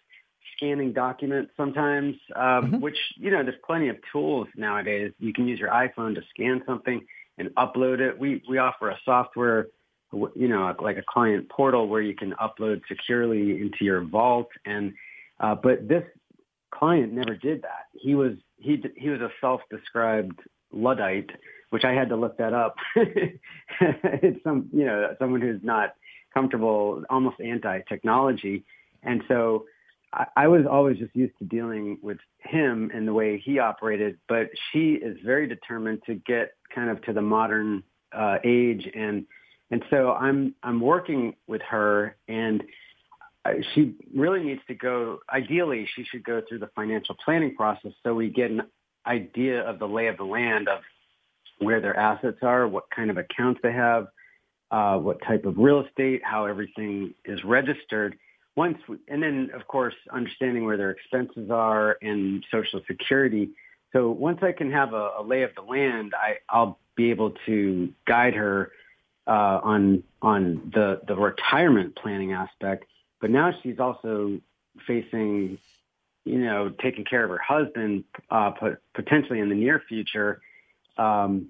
scanning 0.58 0.92
documents 0.92 1.52
sometimes, 1.56 2.16
um, 2.36 2.44
mm-hmm. 2.44 2.80
which 2.82 2.98
you 3.16 3.32
know, 3.32 3.44
there's 3.44 3.60
plenty 3.66 3.88
of 3.88 3.96
tools 4.12 4.48
nowadays. 4.58 5.14
You 5.20 5.32
can 5.32 5.48
use 5.48 5.60
your 5.60 5.70
iPhone 5.70 6.16
to 6.16 6.22
scan 6.32 6.62
something 6.66 7.06
and 7.38 7.50
upload 7.56 8.00
it. 8.00 8.18
We 8.18 8.44
we 8.50 8.58
offer 8.58 8.90
a 8.90 8.98
software 9.06 9.68
you 10.12 10.48
know, 10.48 10.74
like 10.80 10.98
a 10.98 11.04
client 11.08 11.50
portal 11.50 11.88
where 11.88 12.02
you 12.02 12.16
can 12.16 12.34
upload 12.34 12.82
securely 12.88 13.60
into 13.62 13.84
your 13.84 14.02
vault. 14.02 14.48
And 14.66 14.94
uh, 15.40 15.56
but 15.56 15.88
this 15.88 16.04
client 16.72 17.14
never 17.14 17.36
did 17.36 17.62
that. 17.64 17.88
He 17.94 18.16
was 18.16 18.34
he 18.58 18.84
he 18.96 19.10
was 19.10 19.22
a 19.22 19.30
self-described 19.42 20.40
luddite, 20.72 21.30
which 21.72 21.84
I 21.84 21.92
had 21.92 22.10
to 22.10 22.16
look 22.16 22.38
that 22.38 22.54
up. 22.54 22.76
it's 22.96 24.44
some 24.44 24.70
you 24.72 24.86
know 24.86 25.16
someone 25.20 25.42
who's 25.42 25.62
not 25.64 25.96
comfortable, 26.34 27.04
almost 27.10 27.40
anti-technology, 27.42 28.64
and 29.04 29.24
so. 29.28 29.66
I, 30.14 30.48
was 30.48 30.66
always 30.70 30.98
just 30.98 31.16
used 31.16 31.38
to 31.40 31.46
dealing 31.46 32.00
with 32.02 32.18
him 32.40 32.90
and 32.94 33.08
the 33.08 33.14
way 33.14 33.42
he 33.44 33.60
operated, 33.60 34.18
but 34.30 34.50
she 34.72 34.94
is 34.94 35.18
very 35.24 35.48
determined 35.48 36.02
to 36.06 36.16
get 36.16 36.54
kind 36.74 36.90
of 36.90 37.02
to 37.04 37.14
the 37.14 37.22
modern 37.22 37.84
uh, 38.14 38.38
age 38.44 38.90
and 38.96 39.26
and 39.70 39.84
so 39.90 40.14
I'm 40.14 40.56
I'm 40.64 40.80
working 40.80 41.36
with 41.48 41.62
her, 41.64 42.16
and 42.28 42.64
she 43.74 43.96
really 44.16 44.44
needs 44.44 44.62
to 44.68 44.76
go. 44.76 45.20
Ideally, 45.30 45.88
she 45.96 46.04
should 46.06 46.24
go 46.24 46.42
through 46.48 46.60
the 46.60 46.70
financial 46.76 47.16
planning 47.24 47.56
process 47.56 47.92
so 48.04 48.14
we 48.14 48.30
get 48.30 48.52
an 48.52 48.64
idea 49.06 49.62
of 49.62 49.80
the 49.80 49.88
lay 49.88 50.08
of 50.08 50.18
the 50.18 50.24
land 50.24 50.68
of 50.68 50.80
where 51.60 51.82
their 51.82 51.98
assets 51.98 52.38
are, 52.42 52.68
what 52.68 52.86
kind 52.96 53.10
of 53.10 53.18
accounts 53.18 53.60
they 53.64 53.72
have, 53.72 54.08
uh, 54.72 54.98
what 54.98 55.22
type 55.24 55.46
of 55.46 55.58
real 55.58 55.82
estate, 55.86 56.22
how 56.24 56.46
everything 56.46 57.14
is 57.26 57.44
registered. 57.44 58.18
Once, 58.58 58.80
we, 58.90 58.98
and 59.08 59.22
then 59.22 59.52
of 59.54 59.68
course 59.68 59.94
understanding 60.12 60.66
where 60.66 60.78
their 60.78 60.90
expenses 60.90 61.50
are 61.52 61.98
and 62.02 62.44
Social 62.52 62.82
Security. 62.88 63.52
So 63.94 64.10
once 64.10 64.40
I 64.42 64.52
can 64.52 64.72
have 64.72 64.94
a, 64.94 65.12
a 65.20 65.24
lay 65.24 65.44
of 65.44 65.52
the 65.56 65.62
land, 65.62 66.14
I, 66.16 66.38
I'll 66.50 66.80
be 66.96 67.12
able 67.12 67.34
to 67.46 67.94
guide 68.06 68.34
her 68.34 68.72
uh, 69.28 69.60
on 69.64 70.04
on 70.22 70.72
the 70.74 71.02
the 71.08 71.16
retirement 71.16 71.96
planning 71.96 72.34
aspect, 72.34 72.86
but 73.22 73.30
now 73.30 73.52
she's 73.62 73.80
also 73.80 74.40
facing, 74.88 75.58
you 76.26 76.40
know, 76.40 76.70
taking 76.82 77.06
care 77.06 77.24
of 77.24 77.30
her 77.30 77.38
husband 77.38 78.06
uh, 78.32 78.52
potentially 78.96 79.40
in 79.40 79.50
the 79.50 79.56
near 79.56 79.84
future, 79.88 80.42
um, 80.98 81.50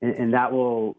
and, 0.00 0.14
and, 0.14 0.34
that 0.34 0.52
will 0.52 0.96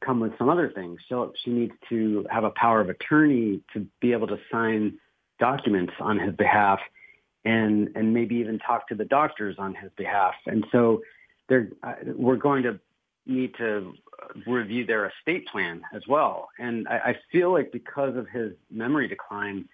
come 0.00 0.20
with 0.20 0.32
some 0.38 0.48
other 0.48 0.70
things. 0.70 1.00
So 1.08 1.32
she 1.42 1.50
needs 1.50 1.72
to 1.88 2.26
have 2.30 2.44
a 2.44 2.50
power 2.50 2.80
of 2.80 2.88
attorney 2.88 3.60
to 3.72 3.86
be 4.00 4.12
able 4.12 4.26
to 4.28 4.38
sign 4.50 4.98
documents 5.38 5.92
on 6.00 6.18
his 6.18 6.34
behalf, 6.34 6.80
and 7.44 7.90
and 7.94 8.14
maybe 8.14 8.36
even 8.36 8.58
talk 8.58 8.88
to 8.88 8.94
the 8.94 9.04
doctors 9.04 9.56
on 9.58 9.74
his 9.74 9.90
behalf. 9.96 10.34
And 10.46 10.64
so, 10.72 11.02
there 11.48 11.68
uh, 11.82 11.94
we're 12.16 12.36
going 12.36 12.62
to 12.64 12.80
need 13.26 13.54
to 13.56 13.94
review 14.46 14.84
their 14.86 15.10
estate 15.10 15.46
plan 15.48 15.82
as 15.94 16.02
well. 16.08 16.48
And 16.58 16.86
I, 16.88 16.96
I 16.96 17.16
feel 17.32 17.52
like 17.52 17.72
because 17.72 18.16
of 18.16 18.28
his 18.28 18.52
memory 18.70 19.08
decline, 19.08 19.68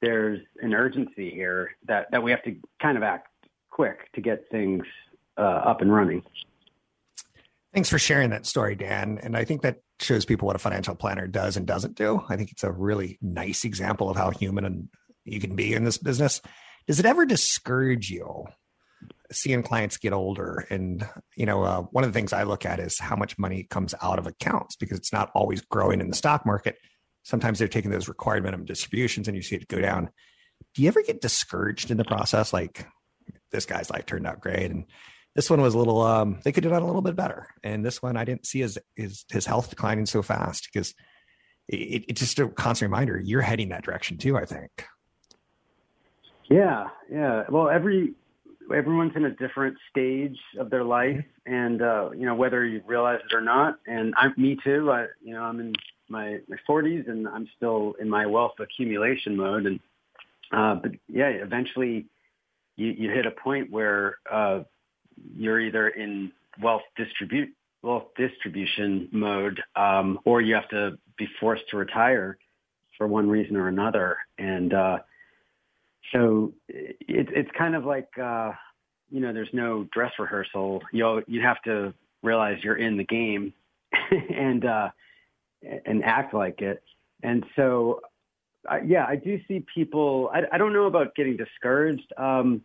there's 0.00 0.40
an 0.60 0.74
urgency 0.74 1.30
here 1.30 1.72
that, 1.86 2.10
that 2.10 2.22
we 2.22 2.30
have 2.30 2.42
to 2.44 2.56
kind 2.80 2.96
of 2.96 3.02
act 3.02 3.28
quick 3.70 4.12
to 4.14 4.20
get 4.20 4.48
things 4.50 4.84
uh, 5.36 5.40
up 5.40 5.80
and 5.80 5.92
running. 5.92 6.22
Thanks 7.74 7.90
for 7.90 7.98
sharing 7.98 8.30
that 8.30 8.46
story, 8.46 8.74
Dan. 8.74 9.18
And 9.22 9.36
I 9.36 9.44
think 9.44 9.62
that 9.62 9.76
shows 10.00 10.24
people 10.24 10.46
what 10.46 10.56
a 10.56 10.60
financial 10.60 10.94
planner 10.94 11.26
does 11.26 11.56
and 11.56 11.66
doesn't 11.66 11.96
do. 11.96 12.22
I 12.28 12.36
think 12.36 12.50
it's 12.50 12.64
a 12.64 12.72
really 12.72 13.18
nice 13.20 13.64
example 13.64 14.08
of 14.08 14.16
how 14.16 14.30
human 14.30 14.64
and 14.64 14.88
you 15.24 15.40
can 15.40 15.54
be 15.54 15.74
in 15.74 15.84
this 15.84 15.98
business. 15.98 16.40
Does 16.86 16.98
it 16.98 17.06
ever 17.06 17.26
discourage 17.26 18.10
you 18.10 18.46
seeing 19.30 19.62
clients 19.62 19.98
get 19.98 20.12
older 20.12 20.66
and 20.70 21.06
you 21.36 21.46
know 21.46 21.62
uh, 21.62 21.82
one 21.82 22.02
of 22.02 22.12
the 22.12 22.18
things 22.18 22.32
i 22.32 22.42
look 22.42 22.64
at 22.64 22.80
is 22.80 22.98
how 22.98 23.14
much 23.14 23.38
money 23.38 23.62
comes 23.64 23.94
out 24.02 24.18
of 24.18 24.26
accounts 24.26 24.76
because 24.76 24.98
it's 24.98 25.12
not 25.12 25.30
always 25.34 25.60
growing 25.60 26.00
in 26.00 26.08
the 26.08 26.16
stock 26.16 26.46
market 26.46 26.78
sometimes 27.22 27.58
they're 27.58 27.68
taking 27.68 27.90
those 27.90 28.08
required 28.08 28.42
minimum 28.42 28.66
distributions 28.66 29.28
and 29.28 29.36
you 29.36 29.42
see 29.42 29.56
it 29.56 29.68
go 29.68 29.80
down 29.80 30.10
do 30.74 30.82
you 30.82 30.88
ever 30.88 31.02
get 31.02 31.20
discouraged 31.20 31.90
in 31.90 31.96
the 31.96 32.04
process 32.04 32.52
like 32.52 32.86
this 33.52 33.66
guy's 33.66 33.90
life 33.90 34.06
turned 34.06 34.26
out 34.26 34.40
great 34.40 34.70
and 34.70 34.86
this 35.38 35.48
one 35.48 35.60
was 35.60 35.74
a 35.74 35.78
little 35.78 36.02
um 36.02 36.40
they 36.42 36.50
could 36.50 36.64
have 36.64 36.72
done 36.72 36.82
a 36.82 36.86
little 36.86 37.00
bit 37.00 37.14
better 37.14 37.46
and 37.62 37.84
this 37.84 38.02
one 38.02 38.16
i 38.16 38.24
didn't 38.24 38.44
see 38.44 38.58
his 38.58 38.76
his, 38.96 39.24
his 39.30 39.46
health 39.46 39.70
declining 39.70 40.04
so 40.04 40.20
fast 40.20 40.68
because 40.72 40.96
it, 41.68 42.04
it's 42.08 42.20
just 42.20 42.40
a 42.40 42.48
constant 42.48 42.90
reminder 42.90 43.20
you're 43.24 43.40
heading 43.40 43.68
that 43.68 43.84
direction 43.84 44.18
too 44.18 44.36
i 44.36 44.44
think 44.44 44.84
yeah 46.50 46.88
yeah 47.08 47.44
well 47.50 47.68
every 47.68 48.14
everyone's 48.74 49.12
in 49.16 49.24
a 49.24 49.30
different 49.30 49.76
stage 49.90 50.36
of 50.58 50.70
their 50.70 50.84
life, 50.84 51.24
and 51.46 51.82
uh, 51.82 52.10
you 52.14 52.26
know 52.26 52.34
whether 52.34 52.64
you 52.64 52.82
realize 52.86 53.20
it 53.24 53.34
or 53.34 53.40
not. 53.40 53.78
And 53.86 54.14
I'm 54.16 54.34
me 54.36 54.58
too. 54.62 54.90
I, 54.90 55.06
you 55.22 55.34
know, 55.34 55.42
I'm 55.42 55.60
in 55.60 55.74
my 56.08 56.38
my 56.48 56.56
40s, 56.68 57.08
and 57.08 57.28
I'm 57.28 57.48
still 57.56 57.94
in 58.00 58.08
my 58.08 58.26
wealth 58.26 58.54
accumulation 58.58 59.36
mode. 59.36 59.66
And 59.66 59.80
uh, 60.52 60.74
but 60.76 60.92
yeah, 61.08 61.28
eventually 61.28 62.06
you, 62.76 62.88
you 62.88 63.10
hit 63.10 63.26
a 63.26 63.30
point 63.30 63.70
where 63.70 64.18
uh, 64.30 64.60
you're 65.36 65.60
either 65.60 65.88
in 65.88 66.32
wealth 66.60 66.82
distribute 66.96 67.50
wealth 67.82 68.06
distribution 68.16 69.08
mode, 69.12 69.60
um, 69.76 70.18
or 70.24 70.40
you 70.40 70.54
have 70.54 70.68
to 70.68 70.98
be 71.16 71.28
forced 71.40 71.62
to 71.70 71.76
retire 71.76 72.38
for 72.96 73.06
one 73.06 73.28
reason 73.28 73.56
or 73.56 73.68
another. 73.68 74.18
And 74.38 74.74
uh, 74.74 74.98
so 76.12 76.52
it, 76.68 76.96
it's 77.08 77.50
kind 77.56 77.74
of 77.74 77.84
like 77.84 78.08
uh, 78.20 78.52
you 79.10 79.20
know 79.20 79.32
there's 79.32 79.48
no 79.52 79.86
dress 79.92 80.12
rehearsal. 80.18 80.82
You 80.92 81.22
you 81.26 81.40
have 81.42 81.62
to 81.62 81.94
realize 82.22 82.58
you're 82.62 82.76
in 82.76 82.96
the 82.96 83.04
game 83.04 83.52
and 84.10 84.64
uh, 84.64 84.88
and 85.86 86.04
act 86.04 86.34
like 86.34 86.60
it. 86.60 86.82
And 87.22 87.44
so 87.56 88.00
yeah, 88.84 89.06
I 89.08 89.16
do 89.16 89.40
see 89.48 89.64
people. 89.74 90.30
I, 90.32 90.42
I 90.52 90.58
don't 90.58 90.72
know 90.72 90.86
about 90.86 91.14
getting 91.14 91.36
discouraged. 91.36 92.12
Um, 92.16 92.62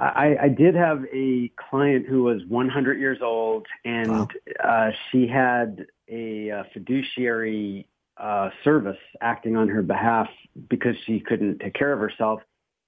I, 0.00 0.36
I 0.42 0.48
did 0.48 0.76
have 0.76 1.04
a 1.12 1.50
client 1.56 2.06
who 2.06 2.22
was 2.22 2.42
100 2.46 3.00
years 3.00 3.18
old, 3.20 3.66
and 3.84 4.10
wow. 4.10 4.28
uh, 4.62 4.90
she 5.10 5.26
had 5.26 5.86
a, 6.08 6.48
a 6.50 6.64
fiduciary 6.72 7.88
uh, 8.16 8.50
service 8.62 8.98
acting 9.20 9.56
on 9.56 9.68
her 9.68 9.82
behalf 9.82 10.28
because 10.68 10.94
she 11.04 11.20
couldn't 11.20 11.58
take 11.58 11.74
care 11.74 11.92
of 11.92 11.98
herself, 11.98 12.40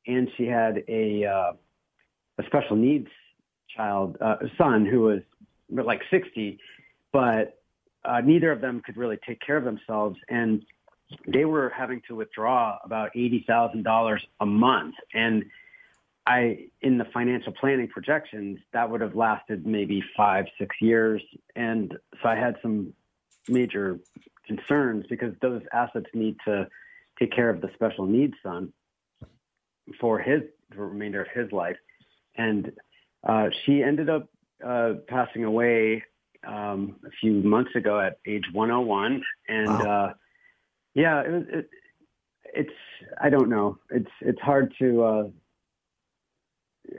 and 0.06 0.28
she 0.36 0.46
had 0.46 0.84
a 0.88 1.24
uh, 1.24 1.52
a 2.38 2.46
special 2.46 2.76
needs 2.76 3.08
child 3.76 4.16
uh, 4.20 4.36
son 4.56 4.86
who 4.86 5.00
was 5.00 5.20
like 5.68 6.00
60, 6.10 6.58
but 7.12 7.60
uh, 8.04 8.20
neither 8.20 8.50
of 8.50 8.60
them 8.60 8.82
could 8.84 8.96
really 8.96 9.18
take 9.26 9.40
care 9.40 9.56
of 9.56 9.64
themselves, 9.64 10.18
and 10.28 10.64
they 11.26 11.44
were 11.44 11.70
having 11.76 12.00
to 12.08 12.14
withdraw 12.14 12.78
about 12.84 13.10
eighty 13.16 13.44
thousand 13.46 13.82
dollars 13.82 14.24
a 14.40 14.46
month, 14.46 14.94
and 15.12 15.44
I, 16.30 16.58
in 16.80 16.96
the 16.96 17.06
financial 17.12 17.52
planning 17.52 17.88
projections, 17.88 18.60
that 18.72 18.88
would 18.88 19.00
have 19.00 19.16
lasted 19.16 19.66
maybe 19.66 20.00
five, 20.16 20.44
six 20.60 20.76
years. 20.80 21.20
And 21.56 21.92
so 22.22 22.28
I 22.28 22.36
had 22.36 22.54
some 22.62 22.92
major 23.48 23.98
concerns 24.46 25.06
because 25.10 25.34
those 25.42 25.62
assets 25.72 26.06
need 26.14 26.36
to 26.46 26.68
take 27.18 27.32
care 27.32 27.50
of 27.50 27.60
the 27.60 27.68
special 27.74 28.06
needs 28.06 28.34
son 28.44 28.72
for 30.00 30.20
his 30.20 30.42
the 30.70 30.80
remainder 30.80 31.20
of 31.20 31.26
his 31.34 31.50
life. 31.50 31.76
And 32.36 32.70
uh, 33.28 33.48
she 33.64 33.82
ended 33.82 34.08
up 34.08 34.28
uh, 34.64 34.92
passing 35.08 35.42
away 35.42 36.04
um, 36.46 36.94
a 37.04 37.10
few 37.20 37.42
months 37.42 37.74
ago 37.74 37.98
at 37.98 38.20
age 38.24 38.44
101. 38.52 39.20
And 39.48 39.68
wow. 39.68 39.80
uh, 39.80 40.12
yeah, 40.94 41.22
it 41.22 41.48
it, 41.52 41.70
it's 42.54 42.78
I 43.20 43.30
don't 43.30 43.48
know. 43.48 43.78
It's 43.90 44.12
it's 44.20 44.40
hard 44.40 44.72
to 44.78 45.02
uh, 45.02 45.24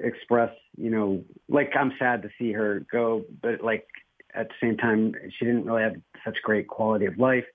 express. 0.03 0.53
You 0.77 0.89
know, 0.89 1.23
like 1.49 1.71
I'm 1.77 1.93
sad 1.99 2.21
to 2.23 2.29
see 2.37 2.51
her 2.53 2.85
go, 2.91 3.23
but 3.41 3.61
like 3.63 3.87
at 4.33 4.49
the 4.49 4.55
same 4.61 4.77
time, 4.77 5.13
she 5.37 5.45
didn't 5.45 5.65
really 5.65 5.83
have 5.83 5.95
such 6.25 6.37
great 6.43 6.67
quality 6.67 7.05
of 7.05 7.17
life. 7.17 7.45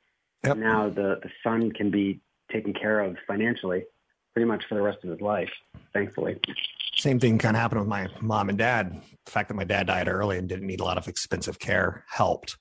Yep. 0.45 0.57
Now 0.59 0.89
the 0.89 1.21
the 1.23 1.31
son 1.43 1.73
can 1.73 1.91
be 1.91 2.21
taken 2.53 2.73
care 2.73 3.01
of 3.01 3.17
financially 3.27 3.85
pretty 4.35 4.47
much 4.47 4.65
for 4.69 4.75
the 4.75 4.83
rest 4.83 4.99
of 5.03 5.09
his 5.11 5.21
life, 5.23 5.51
thankfully. 5.95 6.39
Same 6.95 7.19
thing 7.19 7.39
kind 7.39 7.57
of 7.57 7.61
happened 7.61 7.81
with 7.81 7.89
my 7.89 8.07
mom 8.21 8.51
and 8.51 8.59
dad. 8.59 9.01
The 9.25 9.31
fact 9.31 9.49
that 9.49 9.55
my 9.55 9.65
dad 9.65 9.87
died 9.87 10.09
early 10.09 10.37
and 10.37 10.47
didn't 10.47 10.67
need 10.67 10.81
a 10.81 10.85
lot 10.85 10.99
of 10.99 11.09
expensive 11.09 11.59
care 11.59 12.05
helped. 12.07 12.57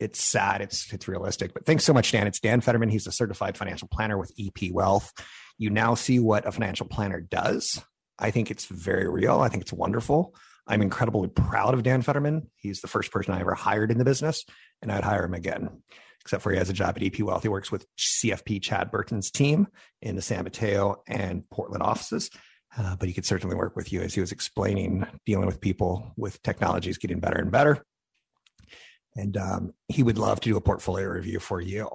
it's 0.00 0.22
sad. 0.22 0.60
It's 0.60 0.92
it's 0.92 1.08
realistic. 1.08 1.52
But 1.54 1.66
thanks 1.66 1.84
so 1.84 1.92
much, 1.92 2.12
Dan. 2.12 2.26
It's 2.26 2.40
Dan 2.40 2.60
Fetterman. 2.60 2.88
He's 2.88 3.06
a 3.06 3.12
certified 3.12 3.56
financial 3.56 3.88
planner 3.88 4.16
with 4.16 4.32
EP 4.38 4.72
Wealth. 4.72 5.12
You 5.58 5.70
now 5.70 5.94
see 5.94 6.18
what 6.20 6.46
a 6.46 6.52
financial 6.52 6.86
planner 6.86 7.20
does. 7.20 7.82
I 8.18 8.30
think 8.30 8.50
it's 8.50 8.66
very 8.66 9.08
real. 9.08 9.40
I 9.40 9.48
think 9.48 9.62
it's 9.62 9.72
wonderful. 9.72 10.34
I'm 10.66 10.82
incredibly 10.82 11.28
proud 11.28 11.74
of 11.74 11.82
Dan 11.82 12.02
Fetterman. 12.02 12.50
He's 12.56 12.80
the 12.80 12.88
first 12.88 13.10
person 13.10 13.32
I 13.32 13.40
ever 13.40 13.54
hired 13.54 13.90
in 13.90 13.98
the 13.98 14.04
business, 14.04 14.44
and 14.82 14.92
I'd 14.92 15.04
hire 15.04 15.24
him 15.24 15.34
again. 15.34 15.82
Except 16.20 16.42
for 16.42 16.52
he 16.52 16.58
has 16.58 16.68
a 16.68 16.74
job 16.74 16.96
at 16.96 17.02
EP 17.02 17.20
Wealth. 17.20 17.42
He 17.42 17.48
works 17.48 17.72
with 17.72 17.86
CFP 17.96 18.60
Chad 18.60 18.90
Burton's 18.90 19.30
team 19.30 19.68
in 20.02 20.14
the 20.14 20.20
San 20.20 20.44
Mateo 20.44 21.02
and 21.08 21.48
Portland 21.48 21.82
offices. 21.82 22.28
Uh, 22.76 22.96
but 22.96 23.08
he 23.08 23.14
could 23.14 23.24
certainly 23.24 23.56
work 23.56 23.76
with 23.76 23.92
you 23.92 24.02
as 24.02 24.12
he 24.12 24.20
was 24.20 24.30
explaining 24.30 25.06
dealing 25.24 25.46
with 25.46 25.58
people 25.58 26.12
with 26.18 26.42
technologies 26.42 26.98
getting 26.98 27.18
better 27.18 27.38
and 27.38 27.50
better 27.50 27.82
and 29.18 29.36
um, 29.36 29.74
he 29.88 30.02
would 30.02 30.16
love 30.16 30.40
to 30.40 30.48
do 30.48 30.56
a 30.56 30.60
portfolio 30.60 31.08
review 31.08 31.40
for 31.40 31.60
you. 31.60 31.88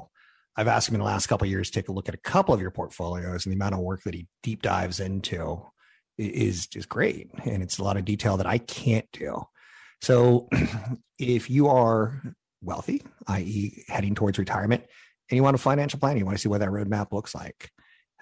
I've 0.56 0.68
asked 0.68 0.90
him 0.90 0.96
in 0.96 1.00
the 1.00 1.06
last 1.06 1.28
couple 1.28 1.48
years 1.48 1.72
to 1.72 1.80
take 1.80 1.90
a 1.90 1.92
look 1.92 2.10
at 2.10 2.16
a 2.16 2.20
couple 2.20 2.54
of 2.54 2.62
your 2.62 2.70
portfolios, 2.70 3.46
and 3.46 3.52
the 3.52 3.56
amount 3.56 3.74
of 3.74 3.80
work 3.80 4.04
that 4.04 4.14
he 4.14 4.28
deep 4.44 4.62
dives 4.62 5.00
into 5.00 5.66
is 6.18 6.68
is 6.76 6.86
great, 6.86 7.30
and 7.46 7.64
it's 7.64 7.78
a 7.78 7.84
lot 7.84 7.98
of 7.98 8.06
detail 8.06 8.38
that 8.38 8.46
I 8.46 8.58
can't 8.58 9.08
do. 9.14 9.44
So, 10.02 10.50
if 11.20 11.50
you 11.50 11.68
are 11.68 12.22
wealthy, 12.62 13.04
i.e., 13.28 13.84
heading 13.88 14.16
towards 14.16 14.38
retirement, 14.38 14.84
and 15.30 15.36
you 15.36 15.44
want 15.44 15.56
a 15.56 15.60
financial 15.60 16.00
plan, 16.00 16.18
you 16.18 16.26
want 16.26 16.38
to 16.38 16.42
see 16.42 16.50
what 16.50 16.60
that 16.60 16.70
roadmap 16.70 17.12
looks 17.12 17.34
like, 17.34 17.70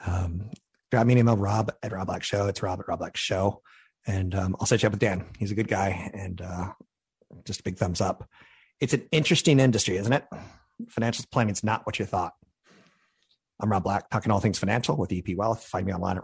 um, 0.06 0.50
drop 0.92 1.06
me 1.06 1.14
an 1.14 1.20
email, 1.20 1.38
Rob 1.38 1.72
at 1.84 1.92
Rob 1.92 2.08
Black 2.08 2.24
Show. 2.24 2.48
It's 2.48 2.64
Rob 2.64 2.80
at 2.80 2.88
Rob 2.88 3.00
Black 3.00 3.18
Show, 3.18 3.62
and 4.08 4.34
um, 4.36 4.56
I'll 4.60 4.68
set 4.68 4.84
you 4.84 4.88
up 4.88 4.94
with 4.94 5.00
Dan. 5.00 5.26
He's 5.38 5.52
a 5.52 5.56
good 5.56 5.68
guy, 5.68 6.12
and 6.14 6.42
uh, 6.42 6.72
just 7.46 7.62
a 7.62 7.64
big 7.64 7.78
thumbs 7.78 8.02
up 8.02 8.28
it's 8.82 8.94
an 8.94 9.08
interesting 9.12 9.60
industry, 9.60 9.96
isn't 9.98 10.12
it? 10.12 10.26
Financial 10.90 11.24
planning 11.32 11.54
is 11.54 11.64
not 11.64 11.86
what 11.86 12.00
you 12.00 12.06
thought. 12.06 12.34
I'm 13.62 13.72
Rob 13.72 13.84
Black, 13.84 14.10
talking 14.10 14.32
all 14.32 14.40
things 14.40 14.58
financial 14.58 14.98
with 14.98 15.14
EP 15.14 15.38
Wealth. 15.38 15.64
Find 15.64 15.86
me 15.86 15.94
online 15.94 16.18
at 16.18 16.24